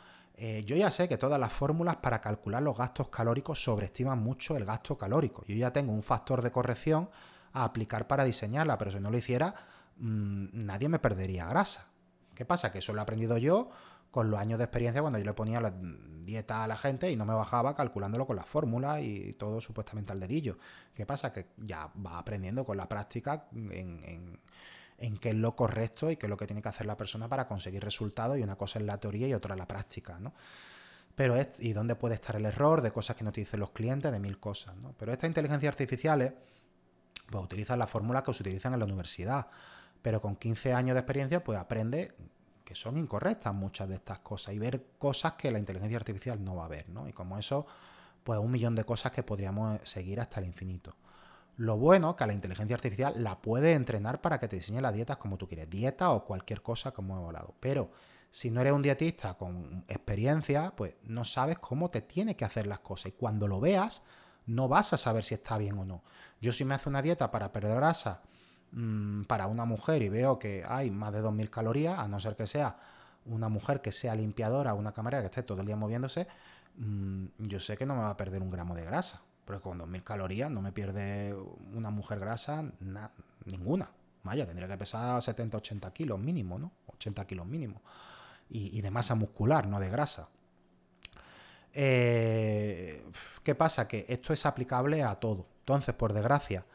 eh, 0.44 0.64
yo 0.66 0.76
ya 0.76 0.90
sé 0.90 1.08
que 1.08 1.20
todas 1.20 1.40
las 1.40 1.54
fórmulas 1.54 1.98
para 1.98 2.20
calcular 2.20 2.64
los 2.64 2.76
gastos 2.76 3.10
calóricos 3.10 3.64
sobreestiman 3.64 4.18
mucho 4.18 4.58
el 4.58 4.66
gasto 4.66 4.98
calórico. 4.98 5.46
Yo 5.46 5.54
ya 5.54 5.72
tengo 5.72 5.94
un 5.94 6.02
factor 6.02 6.42
de 6.42 6.52
corrección 6.52 7.12
a 7.54 7.64
aplicar 7.64 8.08
para 8.08 8.24
diseñarla, 8.24 8.76
pero 8.76 8.90
si 8.90 9.00
no 9.00 9.12
lo 9.12 9.20
hiciera, 9.20 9.54
mm, 9.98 10.48
nadie 10.66 10.90
me 10.90 10.98
perdería 10.98 11.46
grasa. 11.46 11.90
¿Qué 12.34 12.44
pasa? 12.44 12.72
Que 12.72 12.80
eso 12.80 12.92
lo 12.92 13.02
he 13.02 13.04
aprendido 13.04 13.38
yo 13.38 13.70
con 14.10 14.32
los 14.32 14.40
años 14.40 14.58
de 14.58 14.64
experiencia 14.66 15.02
cuando 15.04 15.20
yo 15.20 15.26
le 15.26 15.34
ponía 15.34 15.62
la 15.62 15.76
dieta 16.24 16.64
a 16.64 16.68
la 16.68 16.76
gente 16.76 17.12
y 17.12 17.16
no 17.16 17.24
me 17.26 17.36
bajaba 17.36 17.76
calculándolo 17.76 18.26
con 18.26 18.36
las 18.36 18.48
fórmulas 18.48 19.00
y 19.04 19.34
todo 19.34 19.62
supuestamente 19.62 20.12
al 20.12 20.20
dedillo. 20.20 20.58
¿Qué 20.96 21.06
pasa? 21.06 21.32
Que 21.32 21.50
ya 21.58 21.92
va 22.04 22.18
aprendiendo 22.18 22.66
con 22.66 22.78
la 22.78 22.90
práctica 22.90 23.46
en, 23.54 24.40
qué 25.20 25.30
es 25.30 25.36
lo 25.36 25.56
correcto 25.56 26.10
y 26.12 26.18
qué 26.18 26.28
es 26.28 26.30
lo 26.30 26.38
que 26.38 26.46
tiene 26.46 26.62
que 26.62 26.70
hacer 26.70 26.86
la 26.86 26.98
persona 26.98 27.28
para 27.28 27.48
conseguir 27.48 27.84
resultados 27.84 28.38
y 28.38 28.42
una 28.42 28.56
cosa 28.56 28.80
es 28.80 28.86
la 28.86 28.98
teoría 28.98 29.28
y 29.28 29.34
otra 29.34 29.56
es 29.56 29.60
la 29.60 29.68
práctica, 29.68 30.20
¿no? 30.20 30.34
Pero 31.16 31.36
es, 31.36 31.50
y 31.60 31.74
dónde 31.74 31.96
puede 31.96 32.16
estar 32.16 32.36
el 32.36 32.46
error 32.46 32.82
de 32.82 32.92
cosas 32.92 33.16
que 33.16 33.24
no 33.24 33.32
te 33.32 33.42
dicen 33.42 33.60
los 33.60 33.72
clientes, 33.72 34.12
de 34.12 34.20
mil 34.20 34.40
cosas, 34.40 34.76
¿no? 34.78 34.94
Pero 34.98 35.12
estas 35.12 35.28
inteligencias 35.28 35.72
artificiales 35.72 36.34
pues 37.30 37.44
utilizan 37.44 37.80
las 37.80 37.90
fórmulas 37.90 38.24
que 38.24 38.34
se 38.34 38.44
utilizan 38.44 38.74
en 38.74 38.80
la 38.80 38.86
universidad, 38.86 39.48
pero 40.02 40.22
con 40.22 40.36
15 40.36 40.74
años 40.74 40.94
de 40.96 41.00
experiencia 41.00 41.44
pues 41.44 41.58
aprende 41.58 42.14
que 42.64 42.76
son 42.76 42.98
incorrectas 42.98 43.54
muchas 43.54 43.90
de 43.90 43.96
estas 43.96 44.20
cosas 44.20 44.54
y 44.54 44.60
ver 44.60 44.84
cosas 44.98 45.34
que 45.34 45.52
la 45.52 45.60
inteligencia 45.60 45.98
artificial 45.98 46.44
no 46.44 46.56
va 46.56 46.66
a 46.66 46.70
ver, 46.70 46.90
¿no? 46.90 47.08
Y 47.08 47.14
como 47.14 47.38
eso, 47.38 47.66
pues 48.24 48.40
un 48.40 48.52
millón 48.52 48.76
de 48.76 48.86
cosas 48.86 49.12
que 49.12 49.24
podríamos 49.24 49.80
seguir 49.84 50.20
hasta 50.20 50.40
el 50.40 50.46
infinito. 50.46 50.96
Lo 51.58 51.78
bueno 51.78 52.16
que 52.16 52.24
a 52.24 52.28
la 52.28 52.34
inteligencia 52.34 52.76
artificial 52.76 53.14
la 53.18 53.42
puede 53.42 53.74
entrenar 53.74 54.22
para 54.22 54.40
que 54.40 54.48
te 54.48 54.56
diseñe 54.56 54.82
las 54.82 54.94
dietas 54.94 55.18
como 55.18 55.38
tú 55.38 55.48
quieres, 55.48 55.70
dieta 55.70 56.12
o 56.12 56.26
cualquier 56.26 56.62
cosa 56.62 56.92
como 56.92 57.20
he 57.20 57.26
hablado. 57.26 57.56
Pero 57.60 57.92
si 58.30 58.50
no 58.52 58.62
eres 58.62 58.74
un 58.74 58.82
dietista 58.82 59.36
con 59.36 59.86
experiencia, 59.88 60.74
pues 60.76 60.96
no 61.04 61.26
sabes 61.26 61.60
cómo 61.60 61.90
te 61.90 62.02
tiene 62.02 62.36
que 62.36 62.46
hacer 62.46 62.68
las 62.68 62.80
cosas. 62.80 63.08
Y 63.08 63.12
cuando 63.12 63.48
lo 63.48 63.60
veas, 63.60 64.04
no 64.46 64.68
vas 64.68 64.94
a 64.94 64.98
saber 64.98 65.24
si 65.24 65.36
está 65.36 65.58
bien 65.58 65.78
o 65.78 65.86
no. 65.86 66.04
Yo 66.40 66.52
si 66.52 66.66
me 66.66 66.74
hace 66.74 66.90
una 66.90 67.02
dieta 67.02 67.30
para 67.30 67.52
perder 67.52 67.76
grasa 67.76 68.22
Mm, 68.72 69.24
para 69.26 69.48
una 69.48 69.66
mujer 69.66 70.02
y 70.02 70.10
veo 70.10 70.40
que 70.40 70.64
hay 70.68 70.92
más 70.92 71.12
de 71.14 71.22
2.000 71.22 71.50
calorías, 71.50 72.00
a 72.00 72.08
no 72.08 72.20
ser 72.20 72.36
que 72.36 72.48
sea 72.48 72.78
una 73.26 73.50
mujer 73.50 73.82
que 73.82 73.92
sea 73.92 74.16
limpiadora, 74.16 74.74
una 74.74 74.94
camarera 74.94 75.22
que 75.22 75.28
esté 75.28 75.44
todo 75.44 75.62
el 75.62 75.68
día 75.68 75.76
moviéndose, 75.76 76.28
mm, 76.78 77.26
yo 77.40 77.60
sé 77.60 77.78
que 77.78 77.86
no 77.86 77.96
me 77.96 78.02
va 78.02 78.12
a 78.12 78.18
perder 78.18 78.42
un 78.42 78.50
gramo 78.50 78.76
de 78.76 78.86
grasa. 78.86 79.22
Pero 79.46 79.62
con 79.62 79.80
2.000 79.80 80.04
calorías 80.04 80.52
no 80.52 80.62
me 80.62 80.72
pierde 80.72 81.36
una 81.74 81.90
mujer 81.90 82.20
grasa 82.20 82.64
ninguna. 83.46 83.90
Vaya, 84.24 84.46
tendría 84.46 84.68
que 84.68 84.78
pesar 84.78 85.22
70, 85.22 85.58
80 85.58 85.92
kilos 85.94 86.20
mínimo, 86.20 86.60
¿no? 86.60 86.72
80 86.88 87.26
kilos 87.26 87.46
mínimo. 87.46 87.82
Y, 88.50 88.82
de 88.82 88.92
masa 88.92 89.16
muscular, 89.16 89.66
no 89.66 89.80
de 89.80 89.90
grasa. 89.90 90.28
Eh, 91.74 93.06
¿Qué 93.44 93.56
pasa? 93.56 93.88
Que 93.88 94.06
esto 94.10 94.34
es 94.34 94.46
aplicable 94.46 95.04
a 95.04 95.16
todo. 95.16 95.48
Entonces, 95.60 95.96
por 95.96 96.12
desgracia, 96.12 96.66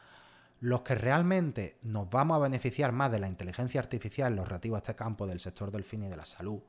los 0.59 0.81
que 0.81 0.95
realmente 0.95 1.77
nos 1.83 2.09
vamos 2.09 2.37
a 2.37 2.39
beneficiar 2.39 2.91
más 2.91 3.11
de 3.11 3.19
la 3.19 3.27
inteligencia 3.27 3.79
artificial 3.79 4.31
en 4.31 4.37
lo 4.37 4.45
relativo 4.45 4.75
a 4.75 4.79
este 4.79 4.95
campo 4.95 5.27
del 5.27 5.39
sector 5.39 5.69
del 5.69 5.83
fin 5.83 6.03
y 6.03 6.09
de 6.09 6.17
la 6.17 6.25
salud 6.25 6.61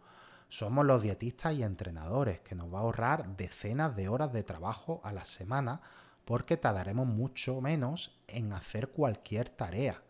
somos 0.49 0.87
los 0.87 1.03
dietistas 1.03 1.55
y 1.55 1.63
entrenadores, 1.63 2.41
que 2.41 2.55
nos 2.55 2.73
va 2.73 2.79
a 2.79 2.83
ahorrar 2.83 3.37
decenas 3.37 3.95
de 3.95 4.09
horas 4.09 4.33
de 4.33 4.43
trabajo 4.43 5.01
a 5.05 5.13
la 5.13 5.25
semana 5.25 5.81
porque 6.25 6.57
tardaremos 6.57 7.07
mucho 7.07 7.61
menos 7.61 8.19
en 8.27 8.53
hacer 8.53 8.89
cualquier 8.89 9.49
tarea. 9.49 10.03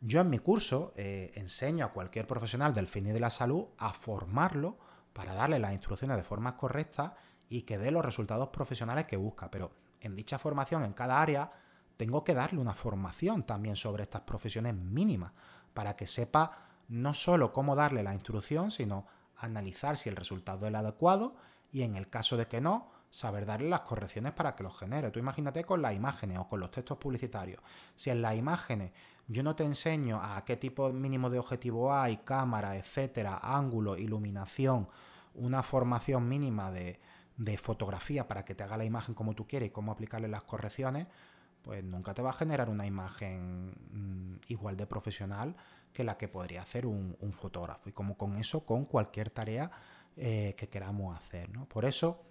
Yo 0.00 0.20
en 0.20 0.30
mi 0.30 0.38
curso 0.38 0.92
eh, 0.96 1.32
enseño 1.34 1.84
a 1.84 1.92
cualquier 1.92 2.26
profesional 2.26 2.72
del 2.72 2.86
fin 2.86 3.06
y 3.06 3.12
de 3.12 3.20
la 3.20 3.30
salud 3.30 3.66
a 3.78 3.92
formarlo 3.92 4.78
para 5.12 5.34
darle 5.34 5.58
las 5.58 5.72
instrucciones 5.72 6.16
de 6.16 6.22
forma 6.22 6.56
correcta 6.56 7.16
y 7.48 7.62
que 7.62 7.78
dé 7.78 7.90
los 7.90 8.04
resultados 8.04 8.48
profesionales 8.48 9.06
que 9.06 9.16
busca. 9.16 9.50
Pero 9.50 9.72
en 10.00 10.14
dicha 10.14 10.38
formación 10.38 10.84
en 10.84 10.92
cada 10.92 11.20
área 11.20 11.50
tengo 11.96 12.22
que 12.22 12.34
darle 12.34 12.60
una 12.60 12.74
formación 12.74 13.42
también 13.42 13.74
sobre 13.74 14.04
estas 14.04 14.22
profesiones 14.22 14.74
mínimas 14.74 15.32
para 15.74 15.94
que 15.94 16.06
sepa 16.06 16.68
no 16.88 17.12
solo 17.12 17.52
cómo 17.52 17.74
darle 17.74 18.04
la 18.04 18.14
instrucción, 18.14 18.70
sino 18.70 19.06
analizar 19.38 19.96
si 19.96 20.08
el 20.08 20.16
resultado 20.16 20.66
es 20.66 20.68
el 20.68 20.76
adecuado 20.76 21.36
y 21.70 21.82
en 21.82 21.96
el 21.96 22.08
caso 22.08 22.36
de 22.36 22.46
que 22.46 22.60
no, 22.60 22.90
saber 23.10 23.46
darle 23.46 23.68
las 23.68 23.80
correcciones 23.80 24.32
para 24.32 24.52
que 24.52 24.62
los 24.62 24.76
genere. 24.76 25.10
Tú 25.10 25.18
imagínate 25.18 25.64
con 25.64 25.80
las 25.82 25.94
imágenes 25.94 26.38
o 26.38 26.48
con 26.48 26.60
los 26.60 26.70
textos 26.70 26.98
publicitarios. 26.98 27.60
Si 27.94 28.10
en 28.10 28.22
las 28.22 28.36
imágenes 28.36 28.92
yo 29.26 29.42
no 29.42 29.54
te 29.54 29.64
enseño 29.64 30.20
a 30.22 30.44
qué 30.44 30.56
tipo 30.56 30.92
mínimo 30.92 31.30
de 31.30 31.38
objetivo 31.38 31.92
hay, 31.92 32.18
cámara, 32.18 32.76
etcétera, 32.76 33.40
ángulo, 33.42 33.96
iluminación, 33.96 34.88
una 35.34 35.62
formación 35.62 36.28
mínima 36.28 36.70
de, 36.70 36.98
de 37.36 37.56
fotografía 37.56 38.26
para 38.26 38.44
que 38.44 38.54
te 38.54 38.64
haga 38.64 38.76
la 38.76 38.84
imagen 38.84 39.14
como 39.14 39.34
tú 39.34 39.46
quieres 39.46 39.68
y 39.68 39.72
cómo 39.72 39.92
aplicarle 39.92 40.28
las 40.28 40.44
correcciones, 40.44 41.06
pues 41.62 41.84
nunca 41.84 42.14
te 42.14 42.22
va 42.22 42.30
a 42.30 42.34
generar 42.34 42.68
una 42.70 42.86
imagen 42.86 43.74
igual 44.48 44.76
de 44.76 44.86
profesional 44.86 45.56
que 45.92 46.04
la 46.04 46.18
que 46.18 46.28
podría 46.28 46.62
hacer 46.62 46.86
un, 46.86 47.16
fotógrafo. 47.32 47.88
Y 47.88 47.92
como 47.92 48.16
con 48.16 48.36
eso, 48.36 48.64
con 48.64 48.84
cualquier 48.84 49.30
tarea 49.30 49.70
eh, 50.16 50.54
que 50.56 50.68
queramos 50.68 51.16
hacer. 51.16 51.50
Por 51.68 51.84
eso, 51.84 52.24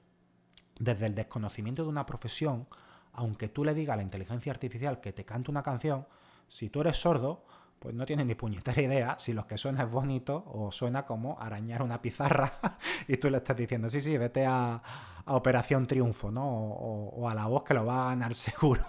desde 0.80 1.06
el 1.06 1.16
desconocimiento 1.16 1.84
de 1.84 1.90
una 1.90 2.06
profesión, 2.06 2.68
aunque 3.14 3.50
tú 3.50 3.64
le 3.64 3.74
digas 3.74 3.96
a 3.96 3.98
la 3.98 4.04
inteligencia 4.04 4.52
artificial 4.52 5.00
que 5.00 5.14
te 5.14 5.26
cante 5.26 5.50
una 5.50 5.64
canción, 5.64 6.08
si 6.48 6.70
tú 6.70 6.82
eres 6.82 6.98
sordo, 6.98 7.46
pues 7.80 7.94
no 7.94 8.06
tienes 8.06 8.26
ni 8.26 8.36
puñetera 8.36 8.82
idea 8.82 9.16
si 9.20 9.34
lo 9.34 9.46
que 9.46 9.58
suena 9.58 9.84
es 9.84 9.92
bonito 9.92 10.44
o 10.48 10.72
suena 10.72 11.06
como 11.06 11.40
arañar 11.40 11.82
una 11.84 12.02
pizarra 12.02 12.54
y 13.08 13.18
tú 13.18 13.30
le 13.30 13.38
estás 13.38 13.58
diciendo, 13.58 13.90
sí, 13.90 14.02
sí, 14.02 14.18
vete 14.18 14.46
a, 14.46 14.82
Operación 15.30 15.86
Triunfo, 15.88 16.32
¿no? 16.32 16.48
O, 16.48 17.28
a 17.28 17.36
la 17.36 17.48
voz 17.48 17.64
que 17.64 17.74
lo 17.74 17.86
va 17.86 18.06
a 18.06 18.10
ganar 18.12 18.34
seguro 18.34 18.88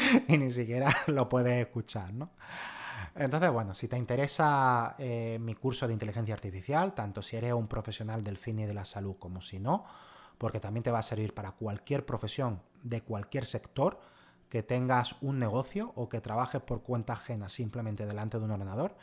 y 0.28 0.38
ni 0.38 0.50
siquiera 0.50 0.94
lo 1.06 1.28
puedes 1.28 1.60
escuchar, 1.60 2.12
¿no? 2.12 2.30
Entonces, 3.14 3.50
bueno, 3.50 3.74
si 3.74 3.88
te 3.88 3.98
interesa 3.98 4.94
eh, 4.98 5.38
mi 5.40 5.54
curso 5.54 5.86
de 5.86 5.92
inteligencia 5.92 6.34
artificial, 6.34 6.94
tanto 6.94 7.22
si 7.22 7.36
eres 7.36 7.52
un 7.52 7.66
profesional 7.66 8.22
del 8.22 8.38
fin 8.38 8.60
y 8.60 8.66
de 8.66 8.74
la 8.74 8.84
salud 8.84 9.16
como 9.18 9.40
si 9.40 9.58
no, 9.58 9.84
porque 10.38 10.60
también 10.60 10.84
te 10.84 10.90
va 10.90 11.00
a 11.00 11.02
servir 11.02 11.34
para 11.34 11.52
cualquier 11.52 12.06
profesión 12.06 12.62
de 12.82 13.02
cualquier 13.02 13.44
sector, 13.44 14.00
que 14.48 14.62
tengas 14.62 15.16
un 15.22 15.38
negocio 15.38 15.92
o 15.96 16.08
que 16.08 16.20
trabajes 16.20 16.60
por 16.60 16.82
cuenta 16.82 17.12
ajena 17.12 17.48
simplemente 17.48 18.04
delante 18.04 18.38
de 18.38 18.44
un 18.44 18.50
ordenador, 18.50 18.96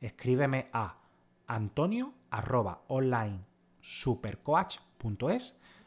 escríbeme 0.00 0.68
a 0.72 0.96
antonio 1.46 2.14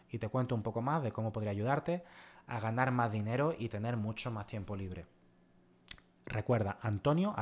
y 0.09 0.17
te 0.19 0.29
cuento 0.29 0.55
un 0.55 0.63
poco 0.63 0.81
más 0.81 1.03
de 1.03 1.11
cómo 1.11 1.33
podría 1.33 1.51
ayudarte 1.51 2.03
a 2.47 2.59
ganar 2.59 2.91
más 2.91 3.11
dinero 3.11 3.53
y 3.57 3.69
tener 3.69 3.97
mucho 3.97 4.31
más 4.31 4.47
tiempo 4.47 4.75
libre. 4.75 5.05
Recuerda, 6.25 6.77
antonio 6.81 7.33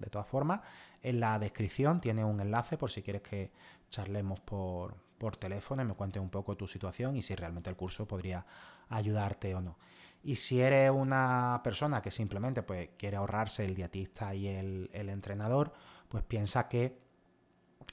De 0.00 0.10
todas 0.10 0.26
formas, 0.26 0.60
en 1.02 1.20
la 1.20 1.38
descripción 1.38 2.00
tiene 2.00 2.24
un 2.24 2.40
enlace 2.40 2.78
por 2.78 2.90
si 2.90 3.02
quieres 3.02 3.22
que 3.22 3.52
charlemos 3.90 4.40
por, 4.40 4.96
por 5.18 5.36
teléfono 5.36 5.82
y 5.82 5.84
me 5.84 5.94
cuentes 5.94 6.22
un 6.22 6.30
poco 6.30 6.56
tu 6.56 6.66
situación 6.66 7.16
y 7.16 7.22
si 7.22 7.34
realmente 7.34 7.68
el 7.68 7.76
curso 7.76 8.08
podría 8.08 8.46
ayudarte 8.88 9.54
o 9.54 9.60
no. 9.60 9.76
Y 10.22 10.36
si 10.36 10.60
eres 10.60 10.90
una 10.90 11.60
persona 11.64 12.00
que 12.00 12.10
simplemente 12.10 12.62
pues, 12.62 12.90
quiere 12.96 13.16
ahorrarse 13.16 13.64
el 13.64 13.74
dietista 13.74 14.34
y 14.34 14.48
el, 14.48 14.90
entrenador, 14.92 15.72
pues 16.08 16.24
piensa 16.24 16.68
que 16.68 16.98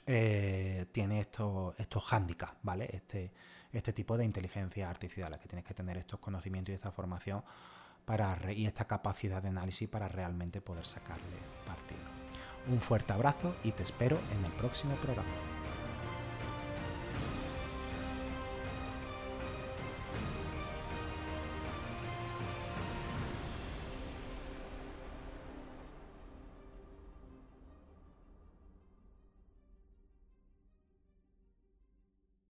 eh, 0.06 0.86
tiene 0.92 1.20
estos, 1.20 1.78
estos 1.78 2.04
hándicaps, 2.04 2.58
¿vale? 2.62 2.88
Este, 2.92 3.32
este 3.72 3.92
tipo 3.92 4.16
de 4.16 4.24
inteligencia 4.24 4.88
artificial, 4.88 5.38
que 5.38 5.48
tienes 5.48 5.64
que 5.64 5.74
tener 5.74 5.96
estos 5.96 6.20
conocimientos 6.20 6.72
y 6.72 6.76
esta 6.76 6.90
formación 6.90 7.42
para 8.04 8.52
y 8.52 8.66
esta 8.66 8.86
capacidad 8.86 9.42
de 9.42 9.48
análisis 9.48 9.88
para 9.88 10.08
realmente 10.08 10.60
poder 10.60 10.86
sacarle 10.86 11.36
partido. 11.66 12.00
Un 12.68 12.80
fuerte 12.80 13.12
abrazo 13.12 13.54
y 13.62 13.72
te 13.72 13.82
espero 13.82 14.18
en 14.32 14.44
el 14.44 14.52
próximo 14.52 14.94
programa. 14.96 15.57